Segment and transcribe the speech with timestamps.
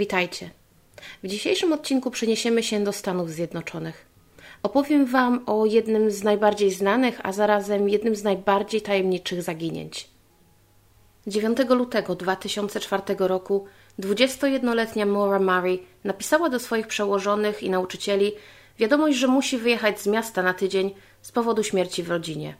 [0.00, 0.50] Witajcie.
[1.22, 4.06] W dzisiejszym odcinku przeniesiemy się do Stanów Zjednoczonych.
[4.62, 10.08] Opowiem Wam o jednym z najbardziej znanych, a zarazem jednym z najbardziej tajemniczych zaginięć.
[11.26, 13.66] 9 lutego 2004 roku
[13.98, 18.32] 21-letnia Maura Murray napisała do swoich przełożonych i nauczycieli
[18.78, 22.54] wiadomość, że musi wyjechać z miasta na tydzień z powodu śmierci w rodzinie.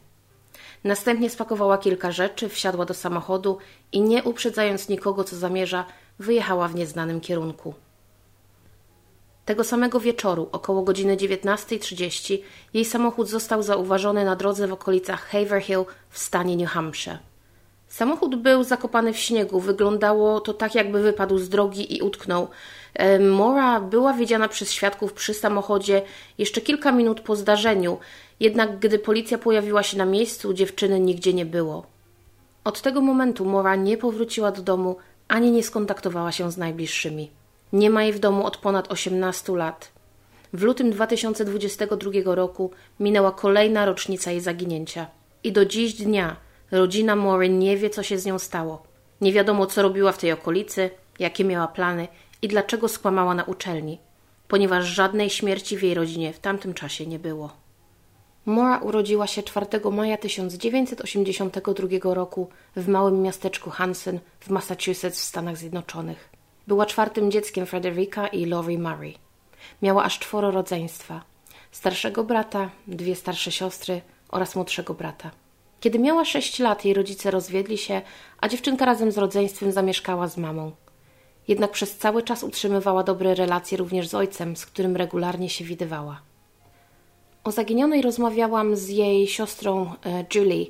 [0.83, 3.57] Następnie spakowała kilka rzeczy, wsiadła do samochodu
[3.91, 5.85] i nie uprzedzając nikogo, co zamierza,
[6.21, 7.73] wyjechała w nieznanym kierunku.
[9.45, 12.37] Tego samego wieczoru, około godziny 19.30,
[12.73, 17.19] jej samochód został zauważony na drodze w okolicach Haverhill w stanie New Hampshire.
[17.87, 22.47] Samochód był zakopany w śniegu, wyglądało to tak, jakby wypadł z drogi i utknął.
[23.19, 26.01] Mora była widziana przez świadków przy samochodzie
[26.37, 27.97] jeszcze kilka minut po zdarzeniu,
[28.39, 31.85] jednak gdy policja pojawiła się na miejscu, dziewczyny nigdzie nie było.
[32.63, 34.95] Od tego momentu Mora nie powróciła do domu
[35.31, 37.31] ani nie skontaktowała się z najbliższymi.
[37.73, 39.91] Nie ma jej w domu od ponad 18 lat.
[40.53, 45.07] W lutym 2022 roku minęła kolejna rocznica jej zaginięcia.
[45.43, 46.35] I do dziś dnia
[46.71, 48.83] rodzina Mory nie wie, co się z nią stało.
[49.21, 52.07] Nie wiadomo, co robiła w tej okolicy, jakie miała plany
[52.41, 53.99] i dlaczego skłamała na uczelni,
[54.47, 57.60] ponieważ żadnej śmierci w jej rodzinie w tamtym czasie nie było.
[58.45, 65.57] Mora urodziła się 4 maja 1982 roku w małym miasteczku Hanson w Massachusetts w Stanach
[65.57, 66.29] Zjednoczonych.
[66.67, 69.17] Była czwartym dzieckiem Frederica i Laurie Murray.
[69.81, 71.21] Miała aż czworo rodzeństwa:
[71.71, 75.31] starszego brata, dwie starsze siostry oraz młodszego brata.
[75.79, 78.01] Kiedy miała sześć lat, jej rodzice rozwiedli się,
[78.39, 80.71] a dziewczynka razem z rodzeństwem zamieszkała z mamą.
[81.47, 86.30] Jednak przez cały czas utrzymywała dobre relacje również z ojcem, z którym regularnie się widywała.
[87.43, 90.65] O zaginionej rozmawiałam z jej siostrą e, Julie.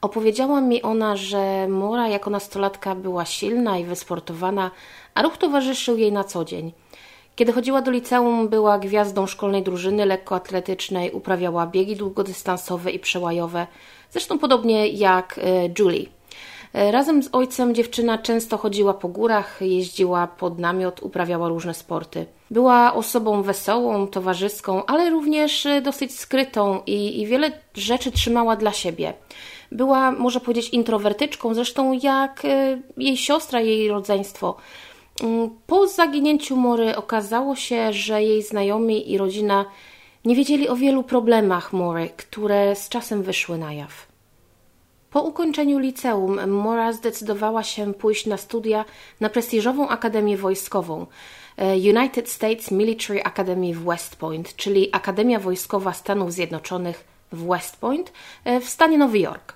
[0.00, 4.70] Opowiedziała mi ona, że Mora jako nastolatka była silna i wysportowana,
[5.14, 6.72] a ruch towarzyszył jej na co dzień.
[7.36, 13.66] Kiedy chodziła do liceum, była gwiazdą szkolnej drużyny lekkoatletycznej, uprawiała biegi długodystansowe i przełajowe,
[14.10, 16.17] zresztą podobnie jak e, Julie.
[16.74, 22.26] E, razem z ojcem dziewczyna często chodziła po górach, jeździła pod namiot, uprawiała różne sporty.
[22.50, 28.72] Była osobą wesołą, towarzyską, ale również e, dosyć skrytą i, i wiele rzeczy trzymała dla
[28.72, 29.12] siebie.
[29.72, 34.56] Była, można powiedzieć, introwertyczką, zresztą jak e, jej siostra, jej rodzeństwo.
[35.22, 39.64] Mm, po zaginięciu Mory okazało się, że jej znajomi i rodzina
[40.24, 44.07] nie wiedzieli o wielu problemach Mory, które z czasem wyszły na jaw.
[45.18, 48.84] Po ukończeniu liceum Mora zdecydowała się pójść na studia
[49.20, 51.06] na prestiżową akademię wojskową
[51.56, 57.76] e, United States Military Academy w West Point, czyli Akademia Wojskowa Stanów Zjednoczonych w West
[57.76, 58.12] Point
[58.44, 59.54] e, w stanie Nowy Jork.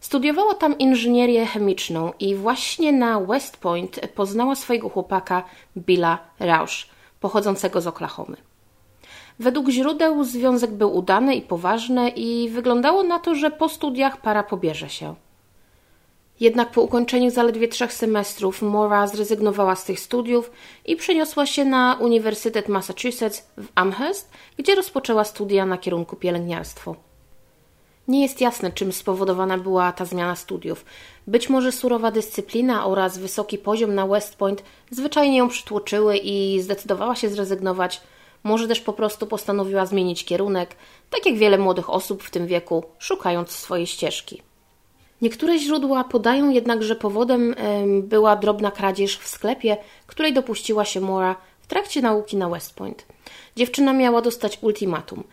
[0.00, 5.44] Studiowała tam inżynierię chemiczną i właśnie na West Point poznała swojego chłopaka
[5.76, 6.86] Billa Rausch,
[7.20, 8.36] pochodzącego z Oklahomy.
[9.38, 14.42] Według źródeł związek był udany i poważny i wyglądało na to, że po studiach para
[14.42, 15.14] pobierze się.
[16.40, 20.50] Jednak po ukończeniu zaledwie trzech semestrów Mora zrezygnowała z tych studiów
[20.86, 26.96] i przeniosła się na Uniwersytet Massachusetts w Amherst, gdzie rozpoczęła studia na kierunku pielęgniarstwo.
[28.08, 30.84] Nie jest jasne, czym spowodowana była ta zmiana studiów.
[31.26, 37.14] Być może surowa dyscyplina oraz wysoki poziom na West Point zwyczajnie ją przytłoczyły i zdecydowała
[37.14, 38.00] się zrezygnować–
[38.44, 40.76] może też po prostu postanowiła zmienić kierunek,
[41.10, 44.42] tak jak wiele młodych osób w tym wieku, szukając swojej ścieżki.
[45.22, 47.54] Niektóre źródła podają jednak, że powodem
[48.02, 53.06] była drobna kradzież w sklepie, której dopuściła się Mora w trakcie nauki na West Point.
[53.56, 55.24] Dziewczyna miała dostać ultimatum.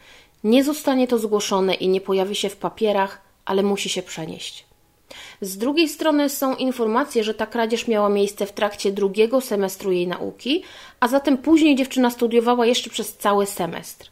[0.44, 4.66] Nie zostanie to zgłoszone i nie pojawi się w papierach, ale musi się przenieść.
[5.42, 10.08] Z drugiej strony są informacje, że ta kradzież miała miejsce w trakcie drugiego semestru jej
[10.08, 10.64] nauki,
[11.00, 14.12] a zatem później dziewczyna studiowała jeszcze przez cały semestr.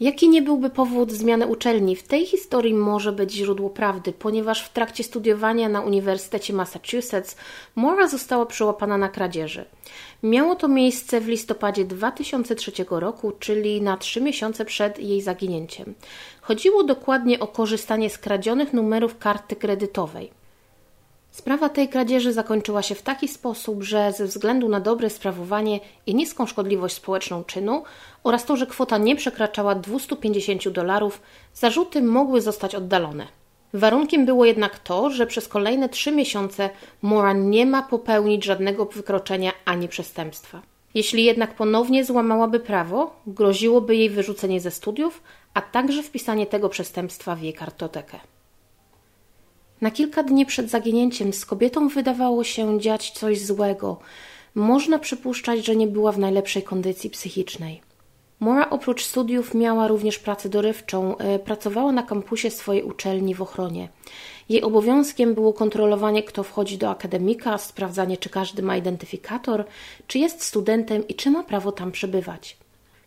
[0.00, 1.96] Jaki nie byłby powód zmiany uczelni?
[1.96, 7.36] W tej historii może być źródło prawdy, ponieważ w trakcie studiowania na Uniwersytecie Massachusetts
[7.74, 9.64] Mora została przyłapana na kradzieży.
[10.22, 15.94] Miało to miejsce w listopadzie 2003 roku, czyli na trzy miesiące przed jej zaginięciem.
[16.50, 20.30] Chodziło dokładnie o korzystanie z kradzionych numerów karty kredytowej.
[21.30, 26.14] Sprawa tej kradzieży zakończyła się w taki sposób, że ze względu na dobre sprawowanie i
[26.14, 27.82] niską szkodliwość społeczną czynu
[28.24, 31.22] oraz to, że kwota nie przekraczała 250 dolarów,
[31.54, 33.26] zarzuty mogły zostać oddalone.
[33.74, 36.70] Warunkiem było jednak to, że przez kolejne trzy miesiące
[37.02, 40.62] Moran nie ma popełnić żadnego wykroczenia ani przestępstwa.
[40.94, 45.22] Jeśli jednak ponownie złamałaby prawo, groziłoby jej wyrzucenie ze studiów,
[45.54, 48.20] a także wpisanie tego przestępstwa w jej kartotekę.
[49.80, 53.98] Na kilka dni przed zaginięciem z kobietą wydawało się dziać coś złego.
[54.54, 57.80] można przypuszczać, że nie była w najlepszej kondycji psychicznej.
[58.40, 61.18] Mora oprócz studiów miała również pracę dorywczą.
[61.18, 63.88] E, pracowała na kampusie swojej uczelni w ochronie.
[64.48, 69.64] Jej obowiązkiem było kontrolowanie, kto wchodzi do akademika, sprawdzanie, czy każdy ma identyfikator,
[70.06, 72.56] czy jest studentem i czy ma prawo tam przebywać.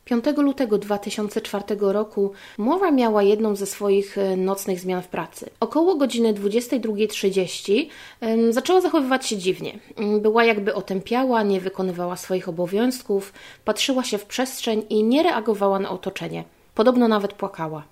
[0.05, 5.50] 5 lutego 2004 roku Mora miała jedną ze swoich e, nocnych zmian w pracy.
[5.59, 7.88] Około godziny 22.30
[8.50, 9.79] zaczęła zachowywać się dziwnie.
[9.95, 13.33] Mm, była jakby otępiała, nie wykonywała swoich obowiązków,
[13.65, 16.44] patrzyła się w przestrzeń i nie reagowała na otoczenie.
[16.75, 17.83] Podobno nawet płakała.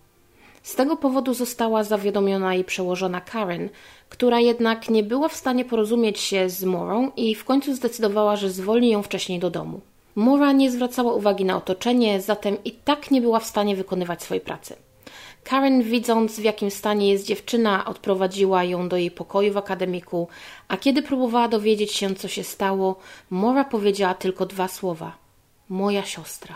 [0.64, 3.70] Z tego powodu została zawiadomiona jej przełożona Karen,
[4.10, 8.50] która jednak nie była w stanie porozumieć się z Morą i w końcu zdecydowała, że
[8.50, 9.82] zwolni ją wcześniej do domu.
[10.16, 14.42] Mora nie zwracała uwagi na otoczenie, zatem i tak nie była w stanie wykonywać swojej
[14.42, 14.76] pracy.
[15.44, 20.28] Karen, widząc w jakim stanie jest dziewczyna, odprowadziła ją do jej pokoju w akademiku,
[20.68, 22.96] a kiedy próbowała dowiedzieć się, co się stało,
[23.30, 25.18] Mora powiedziała tylko dwa słowa:
[25.70, 26.56] Moja siostra.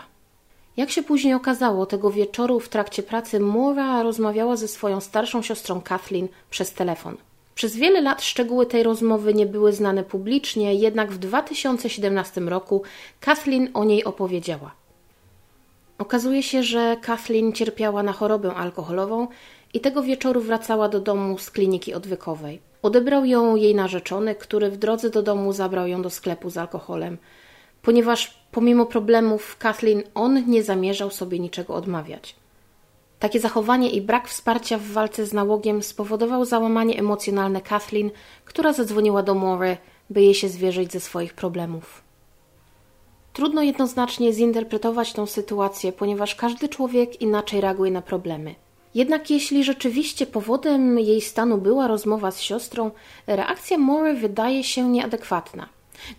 [0.76, 5.80] Jak się później okazało, tego wieczoru w trakcie pracy Mora rozmawiała ze swoją starszą siostrą
[5.80, 7.16] Kathleen przez telefon.
[7.56, 12.82] Przez wiele lat szczegóły tej rozmowy nie były znane publicznie, jednak w 2017 roku
[13.20, 14.74] Kathleen o niej opowiedziała.
[15.98, 19.28] Okazuje się, że Kathleen cierpiała na chorobę alkoholową
[19.74, 22.60] i tego wieczoru wracała do domu z kliniki odwykowej.
[22.82, 27.18] Odebrał ją jej narzeczony, który w drodze do domu zabrał ją do sklepu z alkoholem,
[27.82, 32.36] ponieważ pomimo problemów Kathleen on nie zamierzał sobie niczego odmawiać.
[33.18, 38.10] Takie zachowanie i brak wsparcia w walce z nałogiem spowodował załamanie emocjonalne Kathleen,
[38.44, 39.76] która zadzwoniła do Mory,
[40.10, 42.02] by jej się zwierzyć ze swoich problemów.
[43.32, 48.54] Trudno jednoznacznie zinterpretować tę sytuację, ponieważ każdy człowiek inaczej reaguje na problemy.
[48.94, 52.90] Jednak jeśli rzeczywiście powodem jej stanu była rozmowa z siostrą,
[53.26, 55.68] reakcja Mory wydaje się nieadekwatna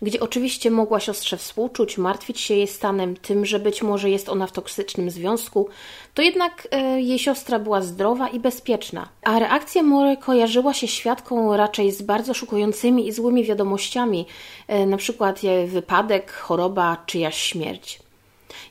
[0.02, 4.46] gdzie oczywiście mogła siostrze współczuć, martwić się jej stanem, tym, że być może jest ona
[4.46, 5.68] w toksycznym związku,
[6.14, 11.56] to jednak e, jej siostra była zdrowa i bezpieczna, a reakcja Mory kojarzyła się świadką
[11.56, 14.26] raczej z bardzo szokującymi i złymi wiadomościami,
[14.68, 17.98] e, przykład wypadek, choroba, czyjaś śmierć.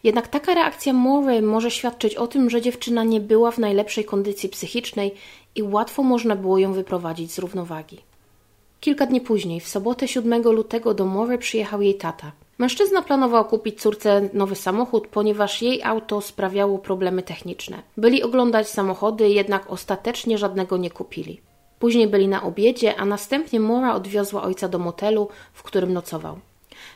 [0.04, 4.50] Jednak taka reakcja Mory może świadczyć o tym, że dziewczyna nie była w najlepszej kondycji
[4.50, 5.13] psychicznej
[5.56, 8.06] i łatwo można było ją wyprowadzić z równowagi.
[8.80, 12.32] Kilka dni później, w sobotę 7 lutego do Mory przyjechał jej tata.
[12.58, 17.84] Mężczyzna planował kupić córce nowy samochód, ponieważ jej auto sprawiało problemy techniczne.
[17.98, 21.42] Byli oglądać samochody, jednak ostatecznie żadnego nie kupili.
[21.80, 26.40] Później byli na obiedzie, a następnie Mora odwiozła ojca do motelu, w którym nocował.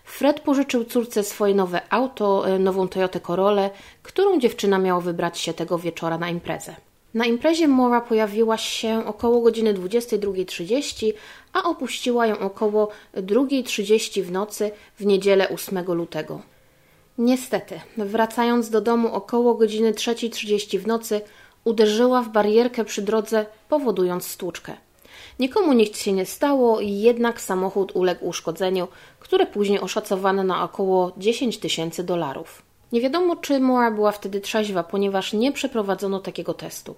[0.03, 3.69] Fred pożyczył córce swoje nowe auto, e, nową Toyotę Corollę,
[4.03, 6.75] którą dziewczyna miała wybrać się tego wieczora na imprezę.
[7.13, 11.13] Na imprezie Mora pojawiła się około godziny 22.30,
[11.53, 16.41] a opuściła ją około 2.30 w nocy w niedzielę 8 lutego.
[17.17, 21.21] Niestety, wracając do domu około godziny 3.30 w nocy,
[21.63, 24.73] uderzyła w barierkę przy drodze, powodując stłuczkę.
[25.39, 28.87] Nikomu nic się nie stało, jednak samochód uległ uszkodzeniu,
[29.19, 32.70] które później oszacowano na około 10 tysięcy dolarów.
[32.91, 36.95] Nie wiadomo, czy Moa była wtedy trzeźwa, ponieważ nie przeprowadzono takiego testu.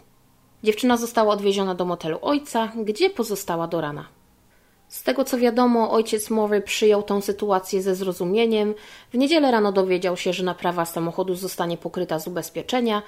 [0.63, 4.05] Dziewczyna została odwieziona do motelu ojca, gdzie pozostała do rana.
[4.87, 8.73] Z tego co wiadomo, ojciec Mory przyjął tę sytuację ze zrozumieniem.
[9.13, 13.01] W niedzielę rano dowiedział się, że naprawa samochodu zostanie pokryta z ubezpieczenia.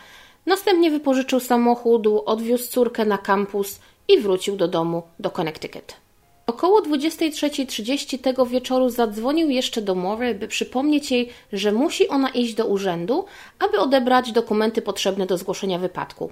[0.45, 6.04] Następnie wypożyczył samochód, odwiózł córkę na kampus i wrócił do domu do Connecticut.
[6.47, 12.53] Około 23.30 tego wieczoru zadzwonił jeszcze do Mory, by przypomnieć jej, że musi ona iść
[12.53, 13.25] do urzędu,
[13.59, 16.31] aby odebrać dokumenty potrzebne do zgłoszenia wypadku.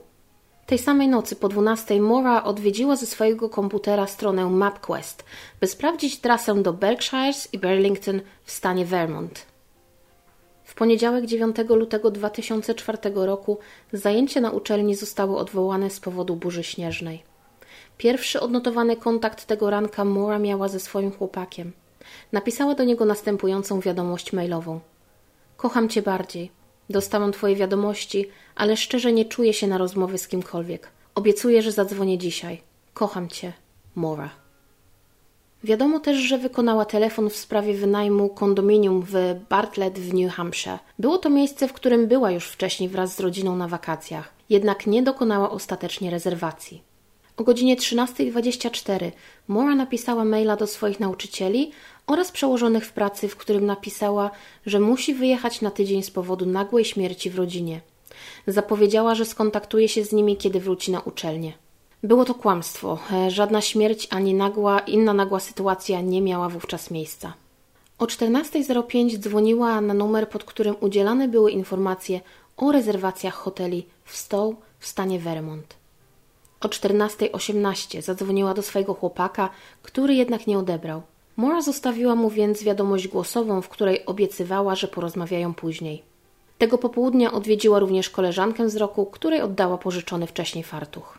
[0.65, 5.23] Tej samej nocy po 12 Mora odwiedziła ze swojego komputera stronę MapQuest,
[5.59, 9.45] by sprawdzić trasę do Berkshires i Burlington w stanie Vermont.
[10.63, 13.57] W poniedziałek 9 lutego 2004 roku
[13.93, 17.32] zajęcia na uczelni zostały odwołane z powodu burzy śnieżnej.
[18.03, 21.71] Pierwszy odnotowany kontakt tego ranka Mora miała ze swoim chłopakiem.
[22.31, 24.79] Napisała do niego następującą wiadomość mailową:
[25.57, 26.51] Kocham cię bardziej.
[26.89, 30.89] Dostałam twoje wiadomości, ale szczerze nie czuję się na rozmowy z kimkolwiek.
[31.15, 32.61] Obiecuję, że zadzwonię dzisiaj.
[32.93, 33.53] Kocham cię.
[33.95, 34.29] Mora.
[35.63, 39.15] Wiadomo też, że wykonała telefon w sprawie wynajmu kondominium w
[39.49, 40.79] Bartlett w New Hampshire.
[40.99, 45.03] Było to miejsce, w którym była już wcześniej wraz z rodziną na wakacjach, jednak nie
[45.03, 46.92] dokonała ostatecznie rezerwacji.
[47.37, 49.11] O godzinie 13.24
[49.47, 51.71] Mora napisała maila do swoich nauczycieli
[52.07, 54.31] oraz przełożonych w pracy, w którym napisała,
[54.65, 57.81] że musi wyjechać na tydzień z powodu nagłej śmierci w rodzinie.
[58.47, 61.53] Zapowiedziała, że skontaktuje się z nimi, kiedy wróci na uczelnię.
[62.03, 62.99] Było to kłamstwo.
[63.11, 67.33] E, żadna śmierć ani nagła, inna nagła sytuacja nie miała wówczas miejsca.
[67.99, 72.21] O 14.05 dzwoniła na numer, pod którym udzielane były informacje
[72.57, 75.82] o rezerwacjach hoteli w Stowe w stanie Vermont.
[76.63, 79.49] O 14.18 zadzwoniła do swojego chłopaka,
[79.81, 81.01] który jednak nie odebrał.
[81.37, 86.03] Mora zostawiła mu więc wiadomość głosową, w której obiecywała, że porozmawiają później.
[86.57, 91.17] Tego popołudnia odwiedziła również koleżankę z roku, której oddała pożyczony wcześniej fartuch.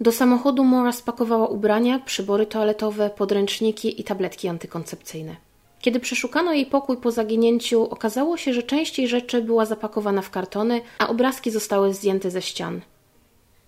[0.00, 5.36] Do samochodu Mora spakowała ubrania, przybory toaletowe, podręczniki i tabletki antykoncepcyjne.
[5.80, 10.30] Kiedy przeszukano jej pokój po zaginięciu, okazało się, że część jej rzeczy była zapakowana w
[10.30, 12.80] kartony, a obrazki zostały zdjęte ze ścian.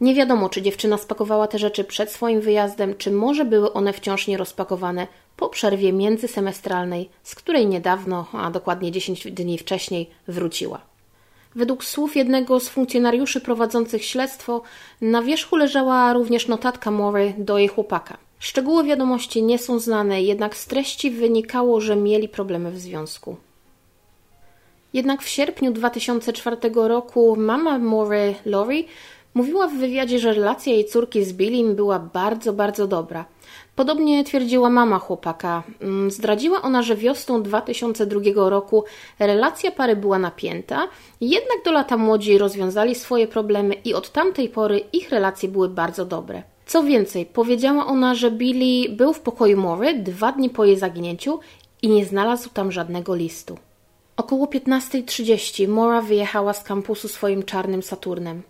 [0.01, 4.27] Nie wiadomo, czy dziewczyna spakowała te rzeczy przed swoim wyjazdem, czy może były one wciąż
[4.27, 10.81] nierozpakowane po przerwie międzysemestralnej, z której niedawno, a dokładnie 10 dni wcześniej, wróciła.
[11.55, 14.63] Według słów jednego z funkcjonariuszy prowadzących śledztwo,
[15.01, 18.17] na wierzchu leżała również notatka Mory do jej chłopaka.
[18.39, 23.37] Szczegóły wiadomości nie są znane, jednak z treści wynikało, że mieli problemy w związku.
[24.93, 28.87] Jednak w sierpniu 2004 roku mama Mory, Lori,
[29.35, 33.25] mówiła w wywiadzie, że relacja jej córki z Billim była bardzo, bardzo dobra.
[33.77, 35.63] Podobnie twierdziła mama chłopaka.
[35.81, 38.85] Mm, zdradziła ona, że wiosną 2002 roku
[39.19, 40.89] relacja pary była napięta,
[41.21, 46.05] jednak do lata młodzi rozwiązali swoje problemy i od tamtej pory ich relacje były bardzo
[46.05, 46.43] dobre.
[46.67, 51.41] Co więcej, powiedziała ona, że Billy był w pokoju Mory dwa dni po jej zaginięciu
[51.83, 53.59] i nie znalazł tam żadnego listu.
[54.17, 58.43] Około 15.30 Mora wyjechała z kampusu swoim czarnym Saturnem.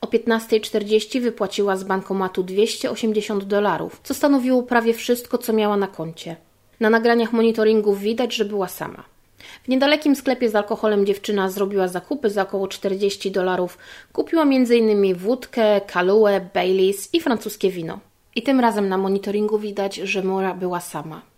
[0.00, 6.36] O 15.40 wypłaciła z bankomatu 280 dolarów, co stanowiło prawie wszystko, co miała na koncie.
[6.80, 9.04] Na nagraniach monitoringu widać, że była sama.
[9.64, 13.78] W niedalekim sklepie z alkoholem dziewczyna zrobiła zakupy za około 40 dolarów.
[14.12, 15.14] Kupiła m.in.
[15.14, 17.98] wódkę, kaluę, Baileys i francuskie wino.
[18.34, 21.31] I tym razem na monitoringu widać, że Mora była sama.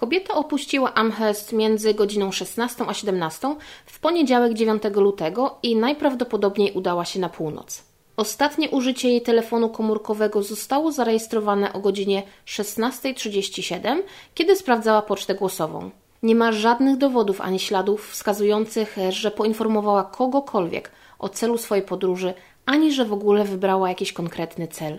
[0.00, 7.04] Kobieta opuściła Amherst między godziną 16 a 17 w poniedziałek 9 lutego i najprawdopodobniej udała
[7.04, 7.84] się na północ.
[8.16, 14.02] Ostatnie użycie jej telefonu komórkowego zostało zarejestrowane o godzinie 16.37,
[14.34, 15.90] kiedy sprawdzała pocztę głosową.
[16.22, 22.34] Nie ma żadnych dowodów ani śladów wskazujących, że poinformowała kogokolwiek o celu swojej podróży,
[22.66, 24.98] ani że w ogóle wybrała jakiś konkretny cel.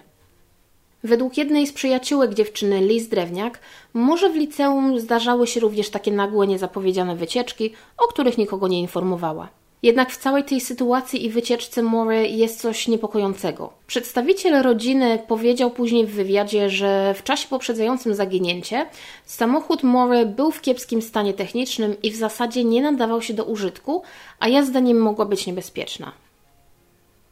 [1.03, 3.60] Według jednej z przyjaciółek dziewczyny Liz Drewniak,
[3.93, 9.50] może w liceum zdarzały się również takie nagłe, niezapowiedziane wycieczki, o których nikogo nie informowała.
[9.84, 13.74] Jednak w całej tej sytuacji i wycieczce Mory jest coś niepokojącego.
[13.88, 18.86] Przedstawiciel rodziny powiedział później w wywiadzie, że w czasie poprzedzającym zaginięcie
[19.25, 24.03] samochód Mory był w kiepskim stanie technicznym i w zasadzie nie nadawał się do użytku,
[24.39, 26.12] a jazda nim mogła być niebezpieczna.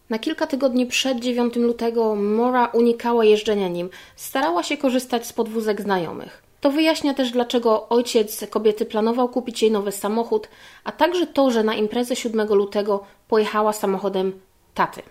[0.10, 5.82] Na kilka tygodni przed 9 lutego Mora unikała jeżdżenia nim, starała się korzystać z podwózek
[5.82, 6.44] znajomych.
[6.62, 10.48] To wyjaśnia też, dlaczego ojciec kobiety planował kupić jej nowy samochód,
[10.84, 14.40] a także to, że na imprezę 7 lutego pojechała samochodem
[14.74, 15.02] taty.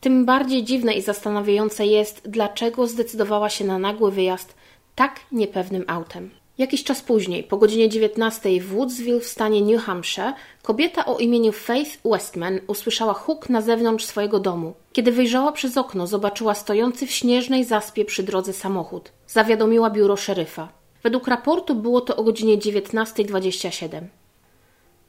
[0.00, 4.54] Tym bardziej dziwne i zastanawiające jest, dlaczego zdecydowała się na nagły wyjazd
[4.94, 6.30] tak niepewnym autem.
[6.58, 10.32] Jakiś czas później, po godzinie 19 w Woodsville w stanie New Hampshire,
[10.62, 14.74] kobieta o imieniu Faith Westman usłyszała huk na zewnątrz swojego domu.
[14.92, 19.12] Kiedy wyjrzała przez okno, zobaczyła stojący w śnieżnej zaspie przy drodze samochód.
[19.26, 20.68] Zawiadomiła biuro szeryfa.
[21.02, 24.00] Według raportu było to o godzinie 19.27.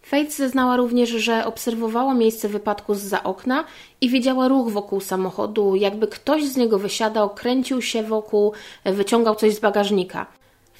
[0.02, 3.66] Faith zeznała również, że obserwowała miejsce wypadku z za okna
[4.02, 8.54] i widziała ruch wokół samochodu, jakby ktoś z niego wysiadał, kręcił się wokół,
[8.86, 10.26] wyciągał coś z bagażnika.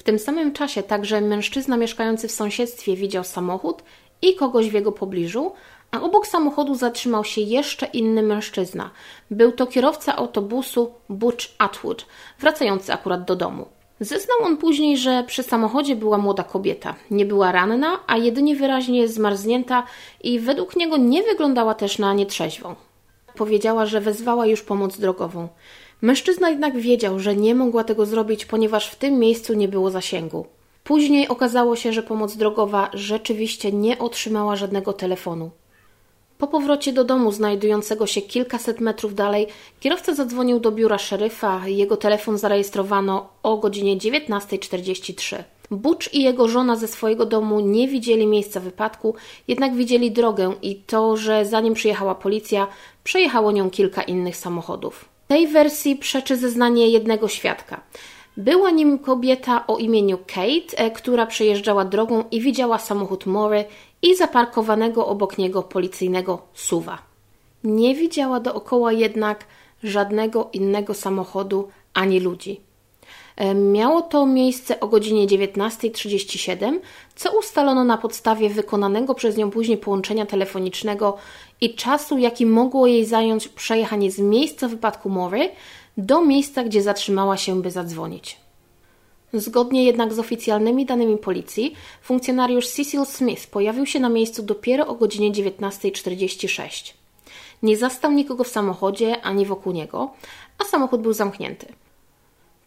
[0.04, 3.82] Tym samym czasie także mężczyzna mieszkający w sąsiedztwie widział samochód
[4.22, 5.52] i kogoś w jego pobliżu,
[5.90, 8.90] a obok samochodu zatrzymał się jeszcze inny mężczyzna.
[9.30, 12.06] Był to kierowca autobusu Butch Atwood,
[12.38, 13.66] wracający akurat do domu.
[14.00, 16.94] Zeznał on później, że przy samochodzie była młoda kobieta.
[17.10, 19.82] Nie była ranna, a jedynie wyraźnie zmarznięta
[20.22, 22.74] i według niego nie wyglądała też na nietrzeźwą.
[23.36, 25.48] Powiedziała, że wezwała już pomoc drogową.
[26.04, 30.46] Mężczyzna jednak wiedział, że nie mogła tego zrobić, ponieważ w tym miejscu nie było zasięgu.
[30.84, 35.50] Później okazało się, że pomoc drogowa rzeczywiście nie otrzymała żadnego telefonu.
[36.38, 39.46] Po powrocie do domu, znajdującego się kilkaset metrów dalej,
[39.80, 41.68] kierowca zadzwonił do biura szeryfa.
[41.68, 45.42] Jego telefon zarejestrowano o godzinie 19.43.
[45.70, 49.14] Butch i jego żona ze swojego domu nie widzieli miejsca wypadku,
[49.48, 52.66] jednak widzieli drogę i to, że zanim przyjechała policja,
[53.04, 55.13] przejechało nią kilka innych samochodów.
[55.28, 57.80] Tej wersji przeczy zeznanie jednego świadka.
[58.36, 63.64] Była nim kobieta o imieniu Kate, e, która przejeżdżała drogą i widziała samochód Mory
[64.02, 66.98] i zaparkowanego obok niego policyjnego suwa.
[67.64, 69.44] Nie widziała dookoła jednak
[69.82, 72.60] żadnego innego samochodu ani ludzi.
[73.36, 76.78] E, miało to miejsce o godzinie 19.37,
[77.14, 81.16] co ustalono na podstawie wykonanego przez nią później połączenia telefonicznego
[81.60, 85.50] i czasu, jaki mogło jej zająć przejechanie z miejsca wypadku Mory
[85.96, 88.36] do miejsca, gdzie zatrzymała się, by zadzwonić.
[89.32, 94.94] Zgodnie jednak z oficjalnymi danymi policji, funkcjonariusz Cecil Smith pojawił się na miejscu dopiero o
[94.94, 96.92] godzinie 19.46.
[97.62, 100.10] Nie zastał nikogo w samochodzie ani wokół niego,
[100.58, 101.66] a samochód był zamknięty.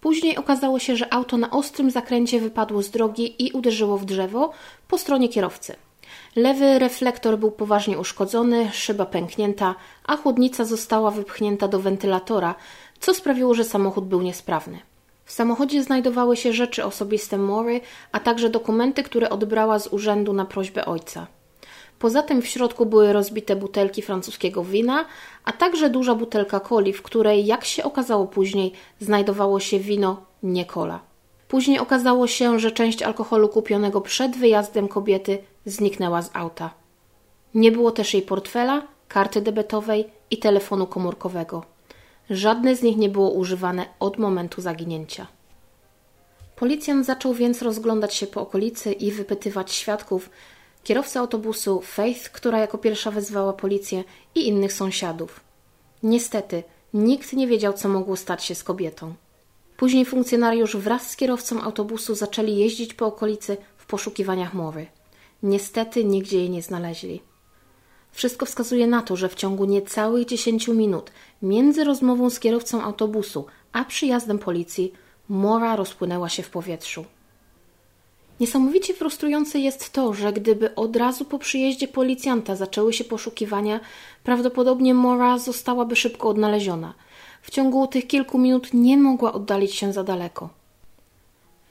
[0.01, 4.51] Później okazało się, że auto na ostrym zakręcie wypadło z drogi i uderzyło w drzewo
[4.87, 5.75] po stronie kierowcy.
[6.35, 9.75] Lewy reflektor był poważnie uszkodzony, szyba pęknięta,
[10.05, 12.55] a chłodnica została wypchnięta do wentylatora,
[12.99, 14.79] co sprawiło, że samochód był niesprawny.
[15.25, 20.45] W samochodzie znajdowały się rzeczy osobiste Mory, a także dokumenty, które odbrała z urzędu na
[20.45, 21.27] prośbę ojca.
[21.99, 25.05] Poza tym w środku były rozbite butelki francuskiego wina,
[25.43, 30.65] a także duża butelka coli, w której, jak się okazało później, znajdowało się wino nie
[30.65, 30.99] cola.
[31.47, 36.69] Później okazało się, że część alkoholu kupionego przed wyjazdem kobiety zniknęła z auta.
[37.53, 41.63] Nie było też jej portfela, karty debetowej i telefonu komórkowego.
[42.29, 45.27] Żadne z nich nie było używane od momentu zaginięcia.
[46.55, 50.29] Policjant zaczął więc rozglądać się po okolicy i wypytywać świadków,
[50.83, 54.03] kierowcę autobusu Faith, która jako pierwsza wezwała policję
[54.35, 55.39] i innych sąsiadów.
[56.03, 59.13] Niestety, nikt nie wiedział, co mogło stać się z kobietą.
[59.77, 64.85] Później funkcjonariusz wraz z kierowcą autobusu zaczęli jeździć po okolicy w poszukiwaniach mowy.
[65.43, 67.21] Niestety nigdzie jej nie znaleźli.
[68.11, 73.45] Wszystko wskazuje na to, że w ciągu niecałych 10 minut między rozmową z kierowcą autobusu
[73.71, 74.93] a przyjazdem policji
[75.29, 77.05] mora rozpłynęła się w powietrzu.
[78.39, 83.79] Niesamowicie frustrujące jest to, że gdyby od razu po przyjeździe policjanta zaczęły się poszukiwania,
[84.23, 86.93] prawdopodobnie Mora zostałaby szybko odnaleziona.
[87.41, 90.49] W ciągu tych kilku minut nie mogła oddalić się za daleko.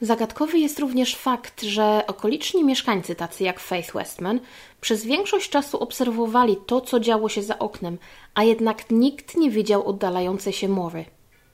[0.01, 4.41] Zagadkowy jest również fakt, że okoliczni mieszkańcy, tacy jak Faith Westman,
[4.81, 7.99] przez większość czasu obserwowali to, co działo się za oknem,
[8.35, 11.05] a jednak nikt nie widział oddalającej się mory.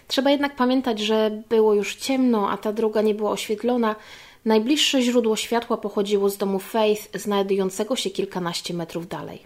[0.09, 3.97] Trzeba jednak pamiętać, że było już ciemno, a ta droga nie była oświetlona,
[4.45, 9.43] Najbliższe źródło światła pochodziło z domu Faith, znajdującego się kilkanaście metrów dalej.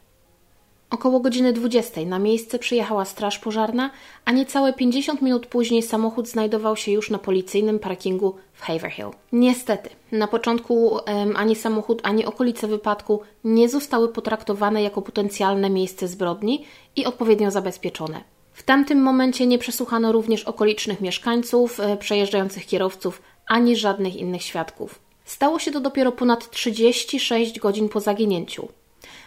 [0.91, 3.91] Około godziny 20 na miejsce przyjechała straż pożarna,
[4.25, 9.11] a niecałe 50 minut później samochód znajdował się już na policyjnym parkingu w Haverhill.
[9.33, 10.99] Niestety, na początku
[11.37, 16.65] ani samochód, ani okolice wypadku nie zostały potraktowane jako potencjalne miejsce zbrodni
[16.97, 18.21] i odpowiednio zabezpieczone.
[18.53, 24.99] W tamtym momencie nie przesłuchano również okolicznych mieszkańców, e, przejeżdżających kierowców ani żadnych innych świadków.
[25.25, 28.69] Stało się to dopiero ponad 36 godzin po zaginięciu.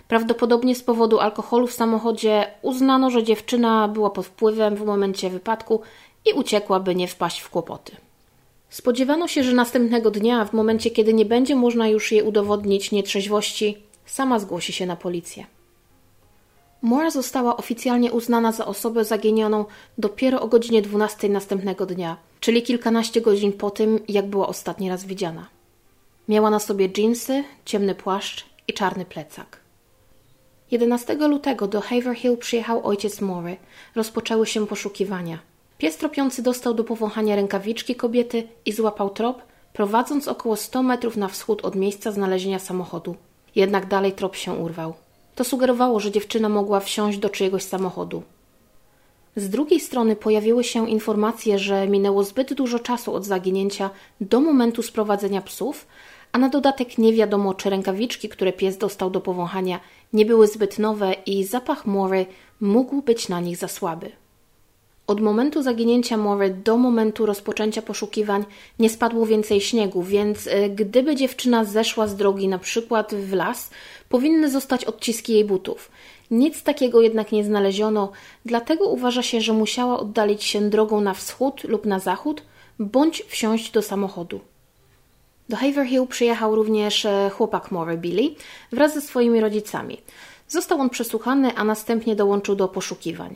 [0.08, 5.82] Prawdopodobnie z powodu alkoholu w samochodzie uznano, że dziewczyna była pod wpływem w momencie wypadku
[6.25, 7.91] i uciekła, by nie wpaść w kłopoty.
[8.69, 13.77] Spodziewano się, że następnego dnia, w momencie kiedy nie będzie można już jej udowodnić nietrzeźwości,
[14.05, 15.45] sama zgłosi się na policję.
[16.82, 19.65] Moore została oficjalnie uznana za osobę zaginioną
[19.98, 25.06] dopiero o godzinie 12 następnego dnia, czyli kilkanaście godzin po tym, jak była ostatni raz
[25.06, 25.48] widziana.
[26.30, 29.60] Miała na sobie dżinsy, ciemny płaszcz i czarny plecak.
[30.72, 33.58] 11 lutego do Haverhill przyjechał ojciec Mory.
[33.96, 35.39] Rozpoczęły się poszukiwania.
[35.78, 39.42] Pies tropiący dostał do powąchania rękawiczki kobiety i złapał trop,
[39.74, 43.15] prowadząc około 100 metrów na wschód od miejsca znalezienia samochodu.
[43.56, 44.94] Jednak dalej trop się urwał.
[45.39, 48.23] To sugerowało, że dziewczyna mogła wsiąść do czyjegoś samochodu.
[49.36, 53.89] Z drugiej strony pojawiły się informacje, że minęło zbyt dużo czasu od zaginięcia
[54.21, 55.88] do momentu sprowadzenia psów,
[56.32, 59.80] a na dodatek nie wiadomo, czy rękawiczki, które pies dostał do powąchania,
[60.13, 62.25] nie były zbyt nowe i zapach mory
[62.62, 64.12] mógł być na nich za słaby.
[65.10, 68.45] Od momentu zaginięcia Mory do momentu rozpoczęcia poszukiwań
[68.80, 73.69] nie spadło więcej śniegu, więc e, gdyby dziewczyna zeszła z drogi na przykład w las,
[74.10, 75.91] powinny zostać odciski jej butów.
[76.32, 78.12] Nic takiego jednak nie znaleziono,
[78.45, 82.41] dlatego uważa się, że musiała oddalić się drogą na wschód lub na zachód,
[82.80, 84.39] bądź wsiąść do samochodu.
[85.50, 88.36] Do Haverhill przyjechał również e, chłopak Mory Billy
[88.72, 89.98] wraz ze swoimi rodzicami.
[90.48, 93.36] Został on przesłuchany, a następnie dołączył do poszukiwań.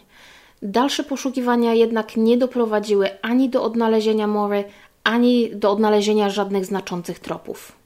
[0.61, 4.63] Dalsze poszukiwania jednak nie doprowadziły ani do odnalezienia Mory,
[5.03, 7.82] ani do odnalezienia żadnych znaczących tropów.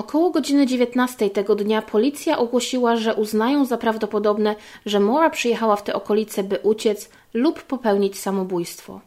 [0.00, 5.82] Około godziny 19 tego dnia policja ogłosiła, że uznają za prawdopodobne, że Mora przyjechała w
[5.82, 9.00] te okolice, by uciec lub popełnić samobójstwo.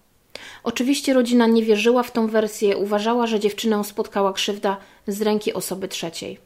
[0.64, 4.78] Oczywiście rodzina nie wierzyła w tą wersję, uważała, że dziewczynę spotkała krzywda
[5.08, 6.40] z ręki osoby trzeciej.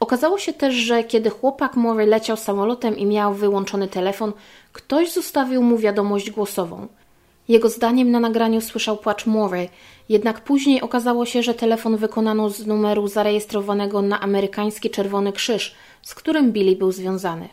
[0.00, 4.32] Okazało się też, że kiedy chłopak Mory leciał samolotem i miał wyłączony telefon,
[4.72, 6.86] ktoś zostawił mu wiadomość głosową.
[7.48, 9.68] Jego zdaniem na nagraniu słyszał płacz Mory,
[10.08, 16.14] jednak później okazało się, że telefon wykonano z numeru zarejestrowanego na amerykański Czerwony Krzyż, z
[16.14, 17.48] którym Billy był związany.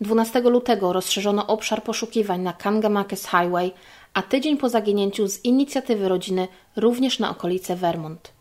[0.00, 3.72] 12 lutego rozszerzono obszar poszukiwań na Kangamakes Highway,
[4.14, 8.32] a tydzień po zaginięciu z inicjatywy rodziny również na okolice Vermont.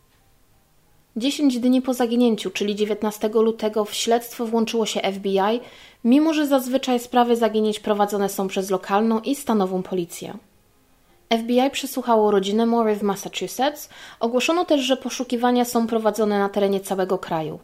[1.15, 5.60] Dziesięć dni po zaginięciu, czyli 19 lutego, w śledztwo włączyło się FBI,
[6.04, 10.38] mimo że zazwyczaj sprawy zaginięć prowadzone są przez lokalną i stanową policję.
[11.33, 13.89] FBI przesłuchało rodzinę Mory w Massachusetts.
[14.19, 17.59] Ogłoszono też, że poszukiwania są prowadzone na terenie całego kraju.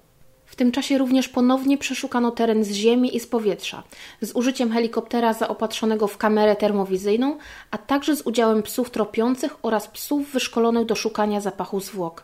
[0.46, 3.84] W tym czasie również ponownie przeszukano teren z ziemi i z powietrza,
[4.22, 7.38] z użyciem helikoptera zaopatrzonego w kamerę termowizyjną,
[7.72, 12.24] a także z udziałem psów tropiących oraz psów wyszkolonych do szukania zapachu zwłok.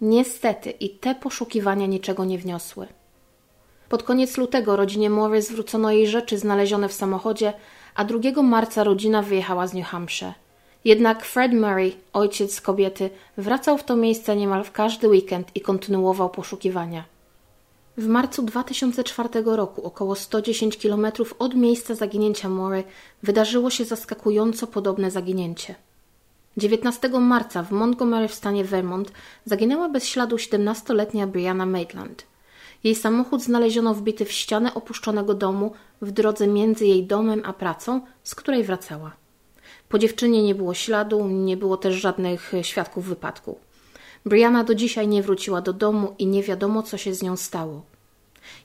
[0.00, 2.86] Niestety i te poszukiwania niczego nie wniosły.
[3.88, 7.52] Pod koniec lutego rodzinie Mory zwrócono jej rzeczy znalezione w samochodzie,
[7.94, 10.32] a 2 marca rodzina wyjechała z New Hampshire.
[10.84, 16.30] Jednak Fred Murray, ojciec kobiety, wracał w to miejsce niemal w każdy weekend i kontynuował
[16.30, 17.04] poszukiwania.
[17.96, 21.06] W marcu 2004 roku, około 110 km
[21.38, 22.84] od miejsca zaginięcia Mory,
[23.22, 25.74] wydarzyło się zaskakująco podobne zaginięcie.
[26.56, 29.12] 19 marca w Montgomery w stanie Vermont
[29.44, 32.26] zaginęła bez śladu 17-letnia Brianna Maitland.
[32.84, 38.00] Jej samochód znaleziono wbity w ścianę opuszczonego domu w drodze między jej domem a pracą,
[38.22, 39.12] z której wracała.
[39.90, 43.58] Po dziewczynie nie było śladu, nie było też żadnych świadków wypadku.
[44.26, 47.82] Brianna do dzisiaj nie wróciła do domu i nie wiadomo, co się z nią stało.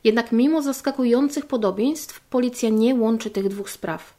[0.03, 4.13] Jednak mimo zaskakujących podobieństw, policja nie łączy tych dwóch spraw.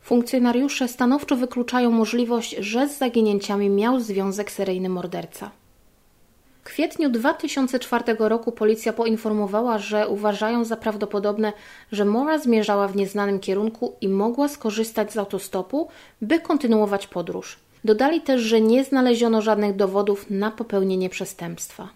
[0.00, 5.50] Funkcjonariusze stanowczo wykluczają możliwość, że z zaginięciami miał związek seryjny morderca.
[6.60, 11.52] W kwietniu 2004 roku policja poinformowała, że uważają za prawdopodobne,
[11.92, 15.88] że Mora zmierzała w nieznanym kierunku i mogła skorzystać z autostopu,
[16.22, 17.58] by kontynuować podróż.
[17.84, 21.88] Dodali też, że nie znaleziono żadnych dowodów na popełnienie przestępstwa.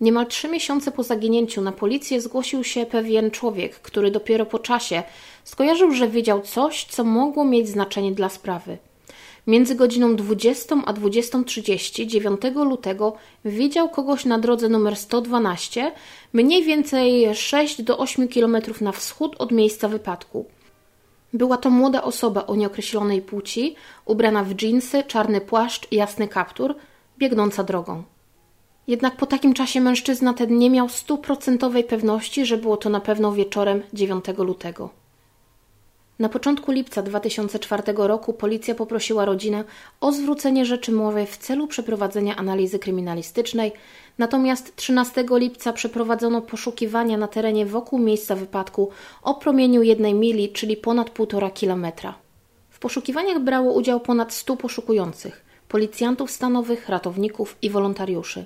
[0.00, 5.02] Niemal trzy miesiące po zaginięciu na policję zgłosił się pewien człowiek, który dopiero po czasie
[5.44, 8.78] skojarzył, że wiedział coś, co mogło mieć znaczenie dla sprawy.
[9.46, 15.92] Między godziną 20 a 20.30 9 lutego widział kogoś na drodze numer 112,
[16.32, 20.46] mniej więcej 6 do 8 km na wschód od miejsca wypadku.
[21.32, 26.74] Była to młoda osoba o nieokreślonej płci, ubrana w dżinsy, czarny płaszcz i jasny kaptur,
[27.18, 28.02] biegnąca drogą.
[28.86, 33.32] Jednak po takim czasie mężczyzna ten nie miał stuprocentowej pewności, że było to na pewno
[33.32, 35.05] wieczorem 9 lutego.
[36.18, 39.64] Na początku lipca 2004 roku policja poprosiła rodzinę
[40.00, 43.72] o zwrócenie rzeczy mowy w celu przeprowadzenia analizy kryminalistycznej,
[44.18, 48.90] natomiast 13 lipca przeprowadzono poszukiwania na terenie wokół miejsca wypadku
[49.22, 52.14] o promieniu jednej mili, czyli ponad półtora kilometra.
[52.70, 58.44] W poszukiwaniach brało udział ponad 100 poszukujących policjantów stanowych, ratowników i wolontariuszy.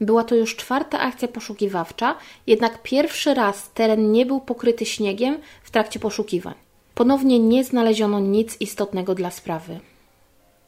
[0.00, 2.14] Była to już czwarta akcja poszukiwawcza,
[2.46, 6.65] jednak pierwszy raz teren nie był pokryty śniegiem w trakcie poszukiwań.
[6.96, 9.80] Ponownie nie znaleziono nic istotnego dla sprawy.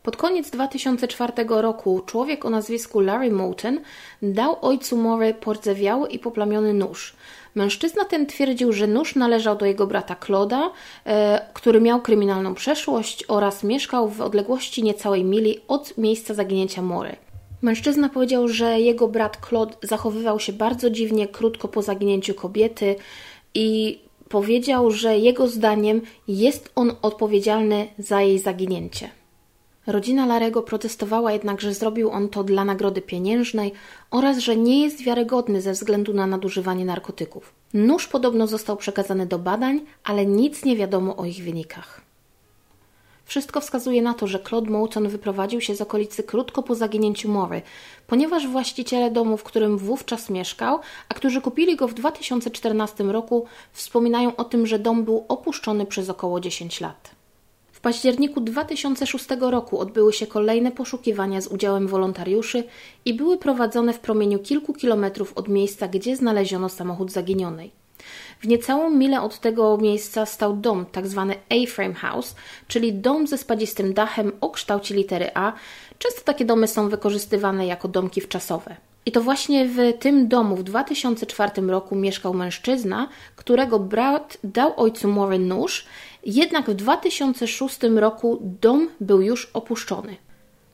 [0.02, 3.80] Pod koniec 2004 roku człowiek o nazwisku Larry Moulton
[4.22, 7.16] dał ojcu Mory pordzewiały i poplamiony nóż.
[7.54, 10.70] Mężczyzna ten twierdził, że nóż należał do jego brata Claude'a,
[11.06, 17.16] e, który miał kryminalną przeszłość oraz mieszkał w odległości niecałej mili od miejsca zaginięcia Mory.
[17.62, 22.96] Mężczyzna powiedział, że jego brat Claude zachowywał się bardzo dziwnie krótko po zaginięciu kobiety
[23.54, 29.10] i powiedział, że jego zdaniem jest on odpowiedzialny za jej zaginięcie.
[29.86, 33.72] Rodzina Larego protestowała jednak, że zrobił on to dla nagrody pieniężnej
[34.10, 37.52] oraz że nie jest wiarygodny ze względu na nadużywanie narkotyków.
[37.74, 42.07] Nóż podobno został przekazany do badań, ale nic nie wiadomo o ich wynikach.
[43.28, 47.62] Wszystko wskazuje na to, że Claude Mouton wyprowadził się z okolicy krótko po zaginięciu Mory,
[48.06, 54.36] ponieważ właściciele domu, w którym wówczas mieszkał, a którzy kupili go w 2014 roku, wspominają
[54.36, 57.10] o tym, że dom był opuszczony przez około 10 lat.
[57.72, 62.64] W październiku 2006 roku odbyły się kolejne poszukiwania z udziałem wolontariuszy
[63.04, 67.72] i były prowadzone w promieniu kilku kilometrów od miejsca, gdzie znaleziono samochód zaginionej.
[68.40, 70.86] W niecałą milę od tego miejsca stał dom.
[70.92, 71.04] Tak
[71.50, 72.34] A-frame house,
[72.68, 75.52] czyli dom ze spadzistym dachem o kształcie litery A.
[75.98, 78.76] Często takie domy są wykorzystywane jako domki wczasowe.
[79.06, 85.08] I to właśnie w tym domu w 2004 roku mieszkał mężczyzna, którego brat dał ojcu
[85.08, 85.86] Mory nóż,
[86.26, 90.16] jednak w 2006 roku dom był już opuszczony.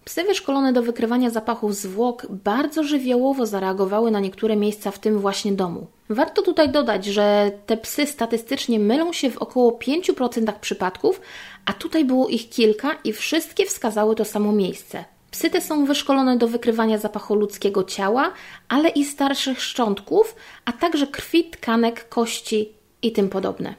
[0.05, 5.53] Psy wyszkolone do wykrywania zapachów zwłok bardzo żywiołowo zareagowały na niektóre miejsca w tym właśnie
[5.53, 5.87] domu.
[6.11, 11.21] Warto tutaj dodać, że te psy statystycznie mylą się w około 5% przypadków,
[11.67, 15.05] a tutaj było ich kilka i wszystkie wskazały to samo miejsce.
[15.31, 18.33] Psy te są wyszkolone do wykrywania zapachu ludzkiego ciała,
[18.69, 23.75] ale i starszych szczątków, a także krwi, tkanek, kości i tym podobne.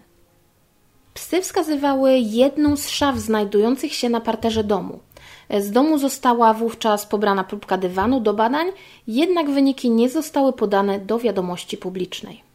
[1.14, 5.00] Psy wskazywały jedną z szaf znajdujących się na parterze domu.
[5.50, 8.68] Z domu została wówczas pobrana próbka dywanu do badań,
[9.08, 12.46] jednak wyniki nie zostały podane do wiadomości publicznej.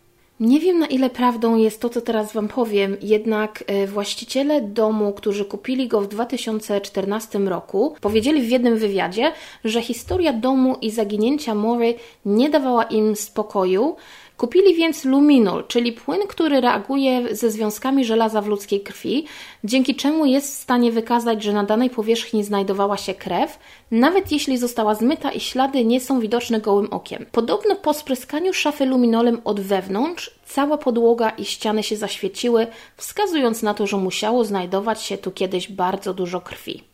[0.40, 5.12] Nie wiem na ile prawdą jest to, co teraz Wam powiem, jednak e, właściciele domu,
[5.12, 9.33] którzy kupili go w 2014 roku, powiedzieli w jednym wywiadzie,
[9.64, 13.96] że historia domu i zaginięcia Mory nie dawała im spokoju,
[14.40, 19.26] Kupili więc luminol, czyli płyn, który reaguje ze związkami żelaza w ludzkiej krwi,
[19.64, 23.59] dzięki czemu jest w stanie wykazać, że na danej powierzchni znajdowała się krew,
[23.90, 27.26] nawet jeśli została zmyta i ślady nie są widoczne gołym okiem.
[27.33, 33.74] Podobno po spryskaniu szafy luminolem od wewnątrz, cała podłoga i ściany się zaświeciły, wskazując na
[33.74, 36.89] to, że musiało znajdować się tu kiedyś bardzo dużo krwi.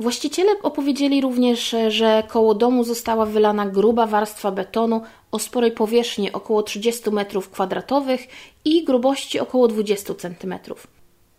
[0.00, 5.02] Właściciele opowiedzieli również, że koło domu została wylana gruba warstwa betonu
[5.32, 8.18] o sporej powierzchni około 30 m2
[8.64, 10.54] i grubości około 20 cm.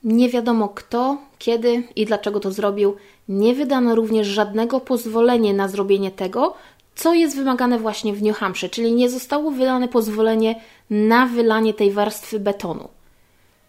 [0.04, 2.96] Nie wiadomo kto, kiedy i dlaczego to zrobił.
[3.30, 6.54] Nie wydano również żadnego pozwolenia na zrobienie tego,
[6.96, 11.92] co jest wymagane właśnie w New Hampshire, czyli nie zostało wydane pozwolenie na wylanie tej
[11.92, 12.90] warstwy betonu.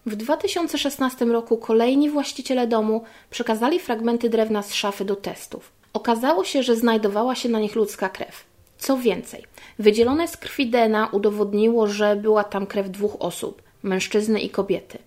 [0.06, 5.72] W 2016 roku kolejni właściciele domu przekazali fragmenty drewna z szafy do testów.
[5.92, 8.44] Okazało się, że znajdowała się na nich ludzka krew.
[8.78, 9.44] Co więcej,
[9.78, 14.98] wydzielone z krwi DNA udowodniło, że była tam krew dwóch osób mężczyzny i kobiety.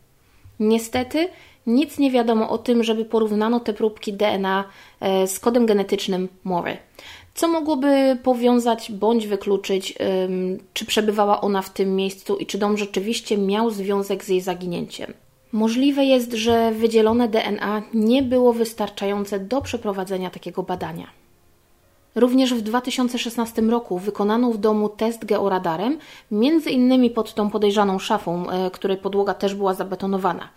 [0.59, 1.29] Niestety,
[1.67, 4.63] nic nie wiadomo o tym, żeby porównano te próbki DNA
[4.99, 6.77] e, z kodem genetycznym Mory
[7.39, 9.97] co mogłoby powiązać bądź wykluczyć,
[10.73, 15.13] czy przebywała ona w tym miejscu i czy dom rzeczywiście miał związek z jej zaginięciem.
[15.51, 21.07] Możliwe jest, że wydzielone DNA nie było wystarczające do przeprowadzenia takiego badania.
[22.15, 25.97] Również w 2016 roku wykonano w domu test georadarem,
[26.31, 30.49] między innymi pod tą podejrzaną szafą, e, której podłoga też była zabetonowana.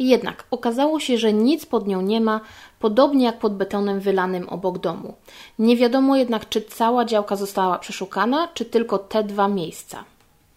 [0.00, 2.40] Jednak okazało się, że nic pod nią nie ma,
[2.78, 5.14] podobnie jak pod betonem wylanym obok domu.
[5.58, 10.04] Nie wiadomo jednak, czy cała działka została przeszukana, czy tylko te dwa miejsca.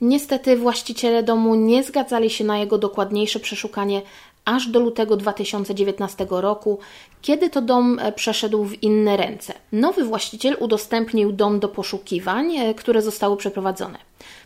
[0.01, 4.01] Niestety właściciele domu nie zgadzali się na jego dokładniejsze przeszukanie,
[4.45, 6.79] aż do lutego 2019 roku,
[7.21, 9.53] kiedy to dom e, przeszedł w inne ręce.
[9.71, 13.97] Nowy właściciel udostępnił dom do poszukiwań, e, które zostały przeprowadzone.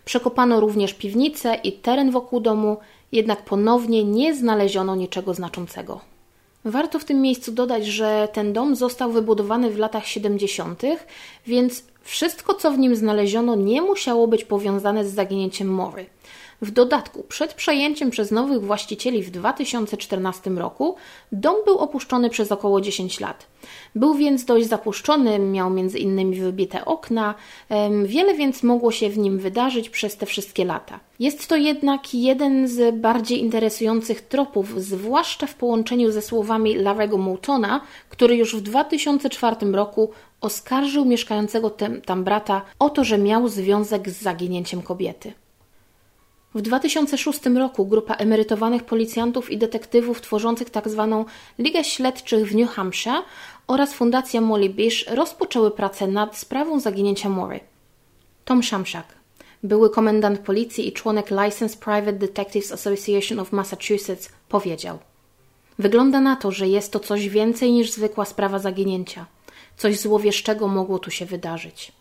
[0.06, 2.78] Przekopano również piwnicę i teren wokół domu,
[3.12, 6.02] jednak ponownie nie znaleziono niczego znaczącego.
[6.65, 10.82] Warto w tym miejscu dodać, że ten dom został wybudowany w latach 70.,
[11.48, 16.06] więc wszystko, co w nim znaleziono, nie musiało być powiązane z zaginięciem Mory.
[16.62, 20.96] W dodatku, przed przejęciem przez nowych właścicieli w 2014 roku,
[21.32, 23.48] dom był opuszczony przez około 10 lat.
[23.96, 27.36] Był więc dość zapuszczony, miał między innymi wybite okna,
[28.06, 31.00] wiele więc mogło się w nim wydarzyć przez te wszystkie lata.
[31.20, 37.82] Jest to jednak jeden z bardziej interesujących tropów, zwłaszcza w połączeniu ze słowami Larego Moultona,
[38.10, 41.70] który już w 2004 roku oskarżył mieszkającego
[42.06, 45.34] tam brata o to, że miał związek z zaginięciem kobiety.
[46.58, 51.24] W 2006 roku grupa emerytowanych policjantów i detektywów tworzących tzw.
[51.26, 53.22] Tak Ligę Śledczych w New Hampshire
[53.67, 57.60] oraz Fundacja Molly Bish rozpoczęły pracę nad sprawą zaginięcia Mory.
[58.46, 59.06] Tom Shamshak,
[59.63, 65.00] były komendant policji i członek Licensed Private Detectives Association of Massachusetts, powiedział:
[65.80, 69.26] Wygląda na to, że jest to coś więcej niż zwykła sprawa zaginięcia.
[69.78, 71.91] Coś złowieszczego mogło tu się wydarzyć.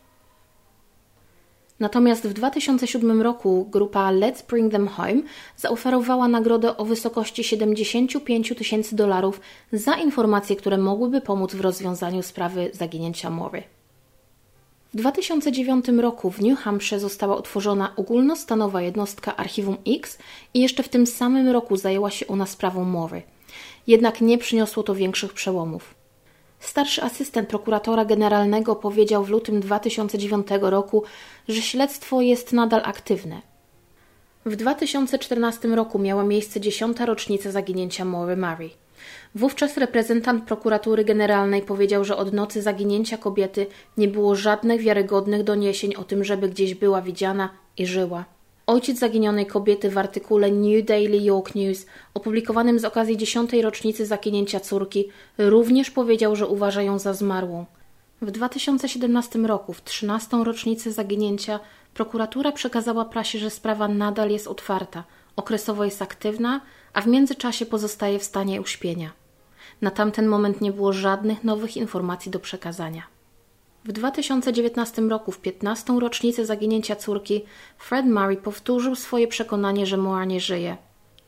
[1.80, 5.22] Natomiast w 2007 roku grupa Let's Bring Them Home
[5.56, 9.40] zaoferowała nagrodę o wysokości 75 tysięcy dolarów
[9.72, 13.62] za informacje, które mogłyby pomóc w rozwiązaniu sprawy zaginięcia Mory.
[14.94, 20.18] W 2009 roku w New Hampshire została utworzona ogólnostanowa jednostka Archiwum X
[20.54, 23.22] i jeszcze w tym samym roku zajęła się ona sprawą Mory.
[23.86, 25.94] Jednak nie przyniosło to większych przełomów.
[26.60, 31.02] Starszy asystent prokuratora generalnego powiedział w lutym 2009 roku,
[31.48, 33.42] że śledztwo jest nadal aktywne.
[34.46, 38.70] W 2014 roku miała miejsce dziesiąta rocznica zaginięcia Mory Murray.
[39.34, 43.66] Wówczas reprezentant prokuratury generalnej powiedział, że od nocy zaginięcia kobiety
[43.96, 48.35] nie było żadnych wiarygodnych doniesień o tym, żeby gdzieś była widziana i żyła.
[48.66, 54.60] Ojciec zaginionej kobiety w artykule New Daily York News opublikowanym z okazji dziesiątej rocznicy zaginięcia
[54.60, 57.66] córki również powiedział, że uważa ją za zmarłą.
[58.22, 60.36] W 2017 roku, w 13.
[60.44, 61.60] rocznicę zaginięcia,
[61.94, 65.04] prokuratura przekazała prasie, że sprawa nadal jest otwarta,
[65.36, 66.60] okresowo jest aktywna,
[66.92, 69.10] a w międzyczasie pozostaje w stanie uśpienia.
[69.82, 73.15] Na tamten moment nie było żadnych nowych informacji do przekazania.
[73.86, 75.92] W 2019 roku, w 15.
[76.00, 77.44] rocznicę zaginięcia córki,
[77.78, 80.76] Fred Murray powtórzył swoje przekonanie, że Moa nie żyje.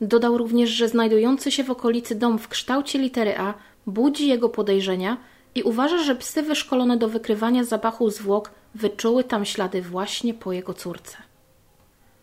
[0.01, 3.53] Dodał również, że znajdujący się w okolicy dom w kształcie litery A
[3.87, 5.17] budzi jego podejrzenia
[5.55, 10.73] i uważa, że psy wyszkolone do wykrywania zapachu zwłok wyczuły tam ślady właśnie po jego
[10.73, 11.17] córce.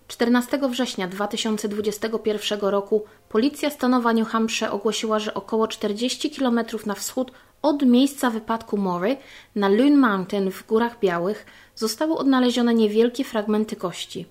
[0.08, 7.32] 14 września 2021 roku policja stanowa New Hampshire ogłosiła, że około 40 km na wschód
[7.62, 9.16] od miejsca wypadku Mory
[9.54, 14.26] na Loon Mountain w Górach Białych zostały odnalezione niewielkie fragmenty kości.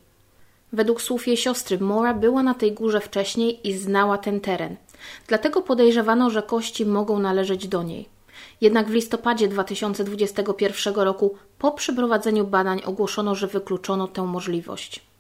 [0.74, 4.76] Według słów jej siostry, Mora była na tej górze wcześniej i znała ten teren.
[5.28, 8.10] Dlatego podejrzewano, że kości mogą należeć do niej.
[8.62, 15.15] Jednak w listopadzie 2021 roku, po przeprowadzeniu badań, ogłoszono, że wykluczono tę możliwość.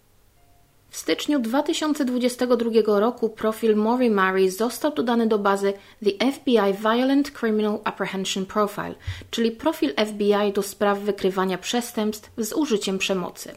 [0.95, 7.79] W styczniu 2022 roku profil Maury Murray został dodany do bazy The FBI Violent Criminal
[7.84, 8.95] Apprehension Profile,
[9.31, 13.55] czyli profil FBI do spraw wykrywania przestępstw z użyciem przemocy.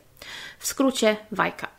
[0.59, 1.71] W skrócie VICAP.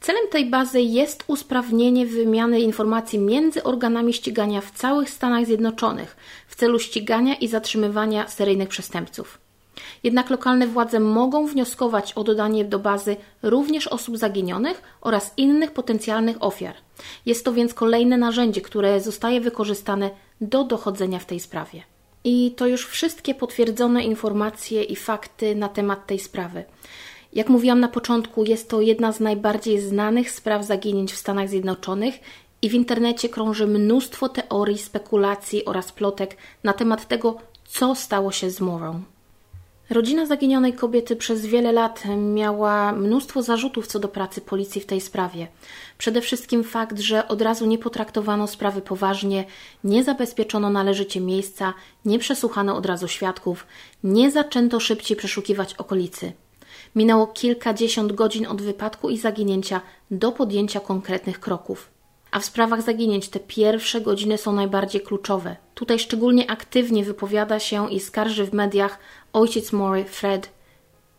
[0.00, 6.16] Celem tej bazy jest usprawnienie wymiany informacji między organami ścigania w całych Stanach Zjednoczonych
[6.48, 9.39] w celu ścigania i zatrzymywania seryjnych przestępców.
[10.02, 16.36] Jednak lokalne władze mogą wnioskować o dodanie do bazy również osób zaginionych oraz innych potencjalnych
[16.40, 16.74] ofiar.
[17.26, 21.82] Jest to więc kolejne narzędzie, które zostaje wykorzystane do dochodzenia w tej sprawie.
[22.24, 26.64] I to już wszystkie potwierdzone informacje i fakty na temat tej sprawy.
[27.32, 32.14] Jak mówiłam na początku, jest to jedna z najbardziej znanych spraw zaginięć w Stanach Zjednoczonych
[32.62, 38.50] i w internecie krąży mnóstwo teorii, spekulacji oraz plotek na temat tego, co stało się
[38.50, 39.02] z Morą.
[39.90, 45.00] Rodzina zaginionej kobiety przez wiele lat miała mnóstwo zarzutów co do pracy policji w tej
[45.00, 45.48] sprawie.
[45.98, 49.44] Przede wszystkim fakt, że od razu nie potraktowano sprawy poważnie,
[49.84, 51.74] nie zabezpieczono należycie miejsca,
[52.04, 53.66] nie przesłuchano od razu świadków,
[54.04, 56.32] nie zaczęto szybciej przeszukiwać okolicy.
[56.96, 61.90] Minęło kilkadziesiąt godzin od wypadku i zaginięcia do podjęcia konkretnych kroków.
[62.30, 65.56] A w sprawach zaginięć te pierwsze godziny są najbardziej kluczowe.
[65.74, 68.98] Tutaj szczególnie aktywnie wypowiada się i skarży w mediach
[69.32, 70.48] ojciec Mory, Fred.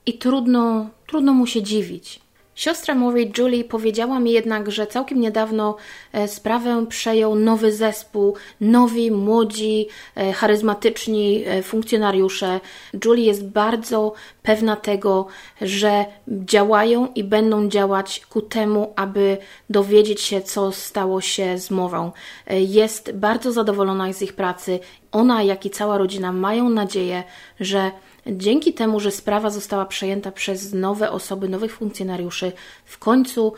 [0.05, 2.20] I trudno, trudno mu się dziwić.
[2.55, 5.75] Siostra Maury Julie powiedziała mi jednak, że całkiem niedawno
[6.13, 12.59] e, sprawę przejął nowy zespół, nowi, młodzi, e, charyzmatyczni e, funkcjonariusze.
[13.05, 15.27] Julie jest bardzo pewna tego,
[15.61, 19.37] że działają i będą działać ku temu, aby
[19.69, 22.11] dowiedzieć się, co stało się z Morą.
[22.49, 24.79] Jest bardzo zadowolona z ich pracy.
[25.11, 27.23] Ona, jak i cała rodzina mają nadzieję,
[27.59, 27.91] że
[28.27, 32.51] Dzięki temu, że sprawa została przejęta przez nowe osoby, nowych funkcjonariuszy,
[32.85, 33.53] w końcu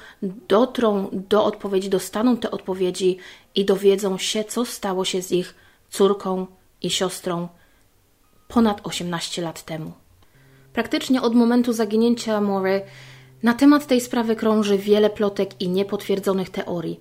[0.48, 3.18] dotrą do odpowiedzi, dostaną te odpowiedzi
[3.56, 5.56] i dowiedzą się, co stało się z ich
[5.90, 6.48] córką
[6.82, 7.48] i siostrą
[8.48, 9.92] ponad 18 lat temu.
[10.74, 12.82] Praktycznie od momentu zaginięcia Mory
[13.44, 17.00] na temat tej sprawy krąży wiele plotek i niepotwierdzonych teorii.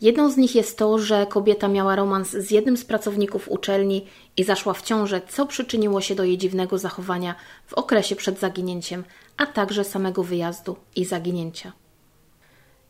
[0.00, 4.06] Jedną z nich jest to, że kobieta miała romans z jednym z pracowników uczelni
[4.36, 7.34] i zaszła w ciążę, co przyczyniło się do jej dziwnego zachowania
[7.66, 9.04] w okresie przed zaginięciem,
[9.36, 11.72] a także samego wyjazdu i zaginięcia.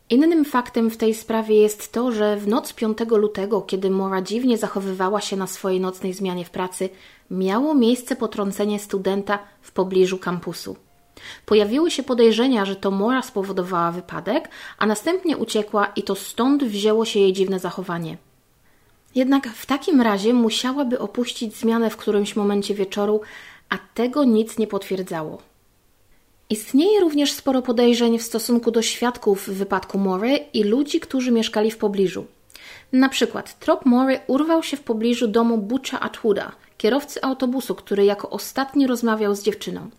[0.09, 4.57] Innym faktem w tej sprawie jest to, że w noc 5 lutego, kiedy Mora dziwnie
[4.57, 6.89] zachowywała się na swojej nocnej zmianie w pracy,
[7.31, 10.75] miało miejsce potrącenie studenta w pobliżu kampusu.
[11.45, 17.05] Pojawiły się podejrzenia, że to Mora spowodowała wypadek, a następnie uciekła i to stąd wzięło
[17.05, 18.17] się jej dziwne zachowanie.
[19.15, 23.21] Jednak w takim razie musiałaby opuścić zmianę w którymś momencie wieczoru,
[23.69, 25.41] a tego nic nie potwierdzało.
[26.49, 31.77] Istnieje również sporo podejrzeń w stosunku do świadków wypadku Mory i ludzi, którzy mieszkali w
[31.77, 32.25] pobliżu.
[32.93, 38.29] Na przykład trop Mory urwał się w pobliżu domu Butcha Atwooda, kierowcy autobusu, który jako
[38.29, 39.89] ostatni rozmawiał z dziewczyną.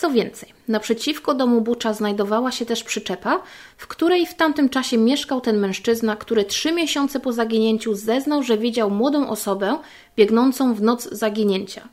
[0.00, 3.42] Co więcej, naprzeciwko domu Bucza znajdowała się też przyczepa,
[3.76, 8.58] w której w tamtym czasie mieszkał ten mężczyzna, który trzy miesiące po zaginięciu zeznał, że
[8.58, 9.78] widział młodą osobę
[10.16, 11.88] biegnącą w noc zaginięcia.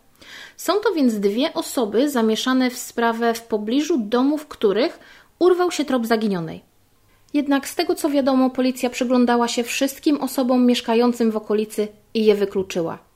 [0.57, 4.99] Są to więc dwie osoby zamieszane w sprawę w pobliżu domu, w których
[5.39, 6.61] urwał się trop zaginionej.
[7.33, 12.35] Jednak z tego co wiadomo, policja przyglądała się wszystkim osobom mieszkającym w okolicy i je
[12.35, 13.06] wykluczyła.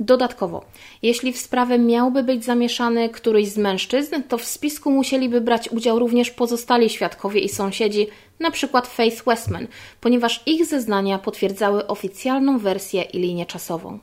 [0.00, 0.64] Dodatkowo,
[1.02, 5.98] jeśli w sprawę miałby być zamieszany któryś z mężczyzn, to w spisku musieliby brać udział
[5.98, 8.06] również pozostali świadkowie i sąsiedzi,
[8.40, 8.82] np.
[8.84, 9.66] Faith Westman,
[10.00, 13.98] ponieważ ich zeznania potwierdzały oficjalną wersję i linię czasową.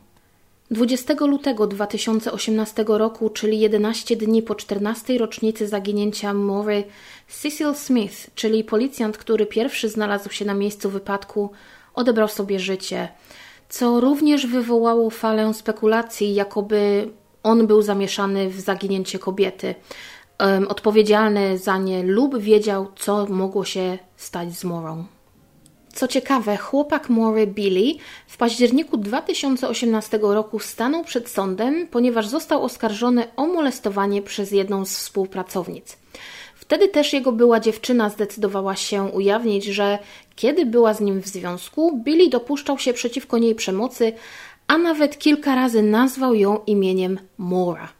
[0.71, 6.83] 20 lutego 2018 roku, czyli 11 dni po 14 rocznicy zaginięcia Mory,
[7.27, 11.49] Cecil Smith, czyli policjant, który pierwszy znalazł się na miejscu wypadku,
[11.93, 13.07] odebrał sobie życie,
[13.70, 17.09] co również wywołało falę spekulacji, jakoby
[17.43, 19.76] on był zamieszany w zaginięcie kobiety,
[20.68, 25.05] odpowiedzialny za nie lub wiedział, co mogło się stać z Morą.
[25.93, 27.93] Co ciekawe, chłopak Mory Billy
[28.28, 34.97] w październiku 2018 roku stanął przed sądem, ponieważ został oskarżony o molestowanie przez jedną z
[34.97, 35.97] współpracownic.
[36.68, 39.99] Wtedy też jego była dziewczyna zdecydowała się ujawnić, że
[40.36, 44.13] kiedy była z nim w związku, Billy dopuszczał się przeciwko niej przemocy,
[44.68, 47.96] a nawet kilka razy nazwał ją imieniem Mora.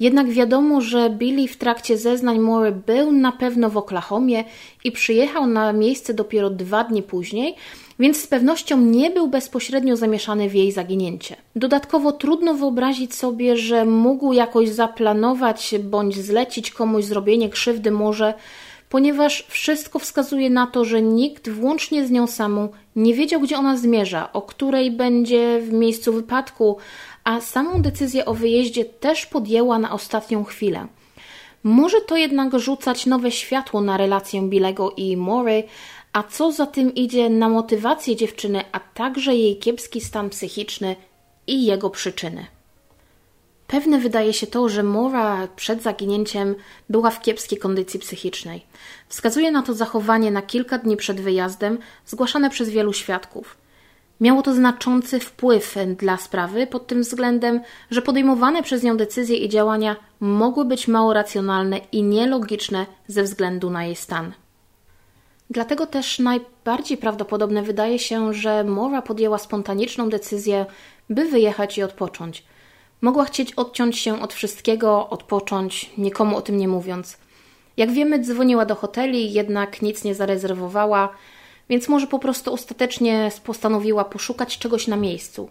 [0.00, 4.44] Jednak wiadomo, że Billy w trakcie zeznań Mory był na pewno w Oklahomie
[4.84, 7.54] i przyjechał na miejsce dopiero dwa dni później,
[7.98, 11.36] więc z pewnością nie był bezpośrednio zamieszany w jej zaginięcie.
[11.56, 18.34] Dodatkowo trudno wyobrazić sobie, że mógł jakoś zaplanować bądź zlecić komuś zrobienie krzywdy może,
[18.88, 23.76] ponieważ wszystko wskazuje na to, że nikt, włącznie z nią samą, nie wiedział, gdzie ona
[23.76, 26.76] zmierza, o której będzie w miejscu wypadku,
[27.26, 30.86] a samą decyzję o wyjeździe też podjęła na ostatnią chwilę.
[31.62, 35.64] Może to jednak rzucać nowe światło na relację Bilego i Mory,
[36.12, 40.96] a co za tym idzie na motywację dziewczyny, a także jej kiepski stan psychiczny
[41.46, 42.46] i jego przyczyny.
[43.66, 46.54] Pewne wydaje się to, że Mora przed zaginięciem
[46.90, 48.66] była w kiepskiej kondycji psychicznej.
[49.08, 53.65] Wskazuje na to zachowanie na kilka dni przed wyjazdem, zgłaszane przez wielu świadków.
[54.20, 57.60] Miało to znaczący wpływ dla sprawy pod tym względem,
[57.90, 63.70] że podejmowane przez nią decyzje i działania mogły być mało racjonalne i nielogiczne ze względu
[63.70, 64.32] na jej stan.
[65.50, 70.66] Dlatego też najbardziej prawdopodobne wydaje się, że Mora podjęła spontaniczną decyzję,
[71.10, 72.44] by wyjechać i odpocząć.
[73.00, 77.18] Mogła chcieć odciąć się od wszystkiego, odpocząć, nikomu o tym nie mówiąc.
[77.76, 81.08] Jak wiemy, dzwoniła do hoteli, jednak nic nie zarezerwowała,
[81.68, 85.48] więc może po prostu ostatecznie postanowiła poszukać czegoś na miejscu.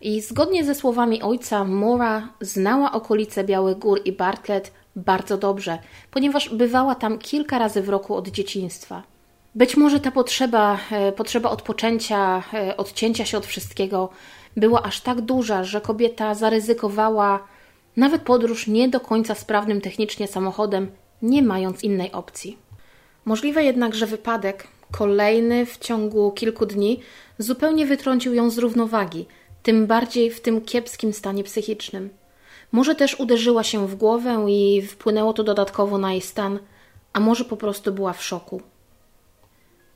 [0.00, 5.78] I zgodnie ze słowami ojca, Mora znała okolice Białych Gór i Bartlett bardzo dobrze,
[6.10, 9.02] ponieważ bywała tam kilka razy w roku od dzieciństwa.
[9.54, 14.08] Być może ta potrzeba, e, potrzeba odpoczęcia, e, odcięcia się od wszystkiego
[14.56, 17.40] była aż tak duża, że kobieta zaryzykowała
[17.96, 20.90] nawet podróż nie do końca sprawnym technicznie samochodem,
[21.22, 22.58] nie mając innej opcji.
[23.24, 27.00] Możliwe jednak, że wypadek, kolejny w ciągu kilku dni,
[27.38, 29.26] zupełnie wytrącił ją z równowagi,
[29.62, 32.10] tym bardziej w tym kiepskim stanie psychicznym.
[32.72, 36.58] Może też uderzyła się w głowę i wpłynęło to dodatkowo na jej stan,
[37.12, 38.62] a może po prostu była w szoku.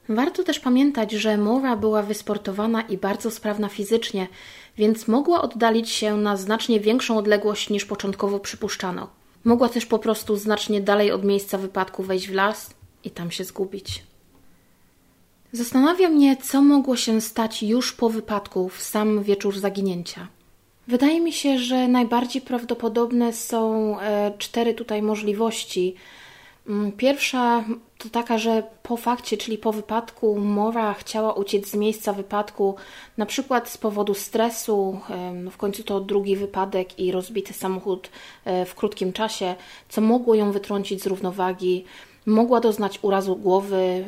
[0.08, 4.28] Warto też pamiętać, że Mora była wysportowana i bardzo sprawna fizycznie,
[4.78, 9.08] więc mogła oddalić się na znacznie większą odległość niż początkowo przypuszczano.
[9.44, 12.74] Mogła też po prostu znacznie dalej od miejsca wypadku wejść w las
[13.04, 14.02] i tam się zgubić.
[15.54, 20.28] Zastanawia mnie, co mogło się stać już po wypadku, w sam wieczór zaginięcia.
[20.88, 25.94] Wydaje mi się, że najbardziej prawdopodobne są e, cztery tutaj możliwości.
[26.68, 27.64] Mm, pierwsza
[27.98, 32.74] to taka, że po fakcie, czyli po wypadku, Mora chciała uciec z miejsca wypadku,
[33.16, 35.00] na przykład z powodu stresu,
[35.50, 38.10] w końcu to drugi wypadek i rozbity samochód
[38.44, 39.54] e, w krótkim czasie,
[39.88, 41.84] co mogło ją wytrącić z równowagi.
[42.26, 44.04] Mogła doznać urazu głowy,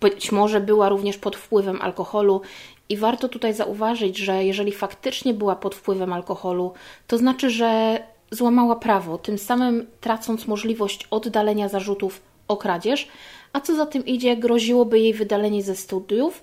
[0.00, 2.40] być może była również pod wpływem alkoholu.
[2.88, 6.72] I warto tutaj zauważyć, że jeżeli faktycznie była pod wpływem alkoholu,
[7.06, 7.98] to znaczy, że
[8.30, 13.08] złamała prawo, tym samym tracąc możliwość oddalenia zarzutów o kradzież,
[13.52, 16.42] a co za tym idzie, groziłoby jej wydalenie ze studiów.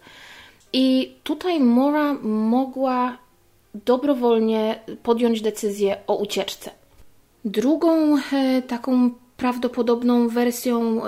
[0.74, 3.18] I tutaj Mora mogła
[3.86, 6.72] dobrowolnie podjąć decyzję o ucieczce.
[7.46, 9.12] Drugą e, taką
[9.44, 11.02] prawdopodobną wersją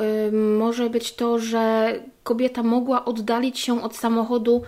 [0.57, 4.61] może być to, że kobieta mogła oddalić się od samochodu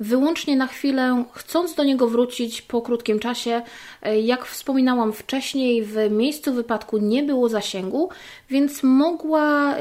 [0.00, 3.62] wyłącznie na chwilę, chcąc do niego wrócić po krótkim czasie.
[4.02, 8.08] E, jak wspominałam wcześniej, w miejscu wypadku nie było zasięgu,
[8.50, 9.80] więc mogła e,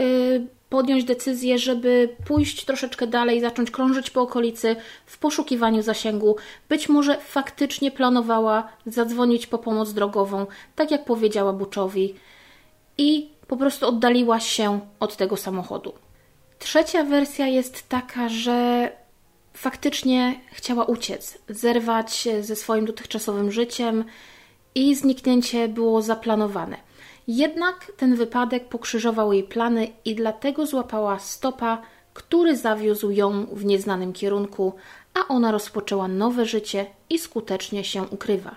[0.70, 4.76] podjąć decyzję, żeby pójść troszeczkę dalej, zacząć krążyć po okolicy
[5.06, 6.36] w poszukiwaniu zasięgu.
[6.70, 12.16] Być może faktycznie planowała zadzwonić po pomoc drogową, tak jak powiedziała Buczowi,
[12.98, 15.94] i po prostu oddaliła się od tego samochodu.
[16.60, 18.90] Trzecia wersja jest taka, że
[19.54, 24.04] faktycznie chciała uciec, zerwać ze swoim dotychczasowym życiem
[24.76, 26.78] i zniknięcie było zaplanowane.
[27.28, 31.82] Jednak ten wypadek pokrzyżował jej plany i dlatego złapała stopa
[32.14, 34.74] który zawiózł ją w nieznanym kierunku,
[35.14, 38.56] a ona rozpoczęła nowe życie i skutecznie się ukrywa.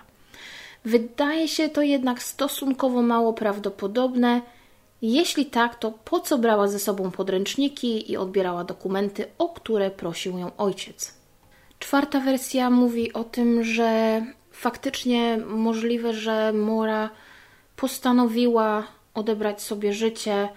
[0.85, 4.41] Wydaje się to jednak stosunkowo mało prawdopodobne.
[5.07, 10.37] Jeśli tak, to po co brała ze sobą podręczniki i odbierała dokumenty, o które prosił
[10.37, 11.13] ją ojciec?
[11.79, 17.09] Czwarta wersja mówi o tym, że faktycznie możliwe, że Mora
[17.75, 18.83] postanowiła
[19.13, 20.49] odebrać sobie życie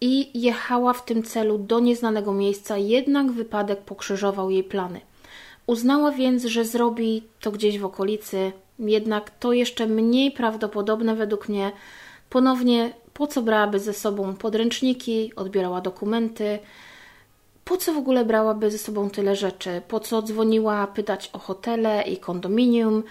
[0.00, 5.00] i jechała w tym celu do nieznanego miejsca, jednak wypadek pokrzyżował jej plany.
[5.66, 11.72] Uznała więc, że zrobi to gdzieś w okolicy, jednak to jeszcze mniej prawdopodobne według mnie.
[12.30, 16.58] Ponownie, po co brałaby ze sobą podręczniki, odbierała dokumenty,
[17.64, 22.02] po co w ogóle brałaby ze sobą tyle rzeczy, po co dzwoniła pytać o hotele
[22.02, 23.02] i kondominium.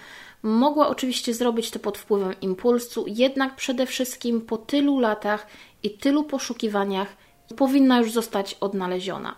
[0.42, 5.46] Mogła oczywiście zrobić to pod wpływem impulsu, jednak przede wszystkim po tylu latach
[5.82, 7.08] i tylu poszukiwaniach
[7.56, 9.34] powinna już zostać odnaleziona.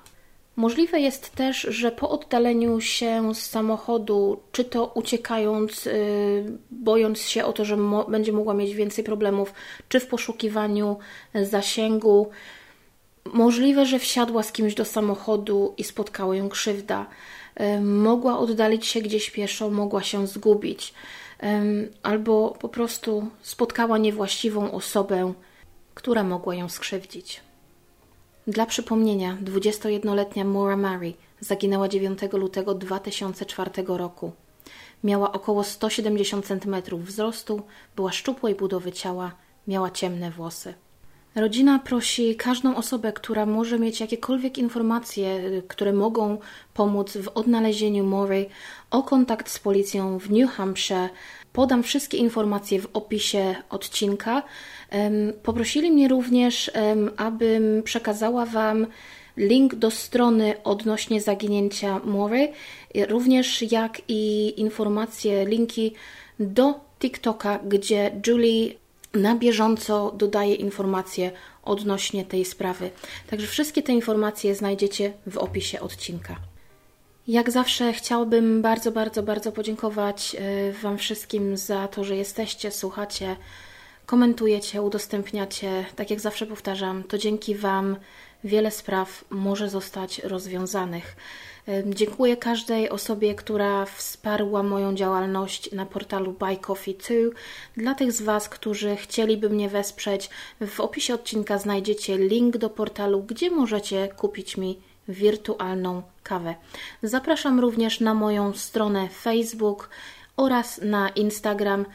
[0.59, 5.93] Możliwe jest też, że po oddaleniu się z samochodu, czy to uciekając, yy,
[6.71, 9.53] bojąc się o to, że mo będzie mogła mieć więcej problemów,
[9.89, 10.99] czy w poszukiwaniu
[11.35, 12.31] zasięgu,
[13.25, 17.07] możliwe, że wsiadła z kimś do samochodu i spotkała ją krzywda.
[17.61, 20.95] Yy, mogła oddalić się gdzieś pieszo, mogła się zgubić,
[22.03, 25.33] albo po prostu spotkała niewłaściwą osobę,
[25.95, 27.48] która mogła ją skrzywdzić.
[28.49, 34.33] Dla przypomnienia, 21-letnia Maura Murray zaginęła 9 lutego 2004 roku.
[35.05, 37.63] Miała około 170 cm wzrostu,
[37.97, 39.33] była szczupłej budowy ciała,
[39.67, 40.75] miała ciemne włosy.
[41.35, 46.39] Rodzina prosi każdą osobę, która może mieć jakiekolwiek informacje, które mogą
[46.75, 48.49] pomóc w odnalezieniu Murray,
[48.91, 51.09] o kontakt z policją w New Hampshire.
[51.53, 54.43] Podam wszystkie informacje w opisie odcinka.
[55.43, 56.71] Poprosili mnie również,
[57.17, 58.87] abym przekazała Wam
[59.37, 62.53] link do strony odnośnie zaginięcia Murray,
[63.09, 65.95] również jak i informacje, linki
[66.41, 68.75] do TikToka, gdzie Julie
[69.15, 71.31] na bieżąco dodaje informacje
[71.65, 72.91] odnośnie tej sprawy.
[73.31, 76.37] Także wszystkie te informacje znajdziecie w opisie odcinka.
[77.29, 83.37] Jak zawsze chciałbym bardzo, bardzo, bardzo podziękować e, Wam wszystkim za to, że jesteście, słuchacie,
[84.07, 85.85] komentujecie, udostępniacie.
[85.97, 87.97] Tak jak zawsze powtarzam, to dzięki Wam
[88.45, 91.17] wiele spraw może zostać rozwiązanych.
[91.87, 97.15] Dziękuję każdej osobie, która wsparła moją działalność na portalu Buy Coffee 2.
[97.77, 100.31] Dla tych z Was, którzy chcieliby mnie wesprzeć,
[100.67, 106.55] w opisie odcinka znajdziecie link do portalu, gdzie możecie kupić mi wirtualną kawę.
[107.03, 109.91] Zapraszam również na moją stronę Facebook
[110.37, 111.87] oraz na Instagram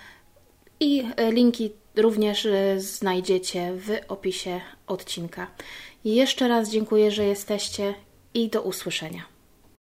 [0.79, 5.47] i e, linki również e, znajdziecie w opisie odcinka.
[6.05, 7.93] Jeszcze raz dziękuję, że jesteście
[8.33, 9.32] i do usłyszenia.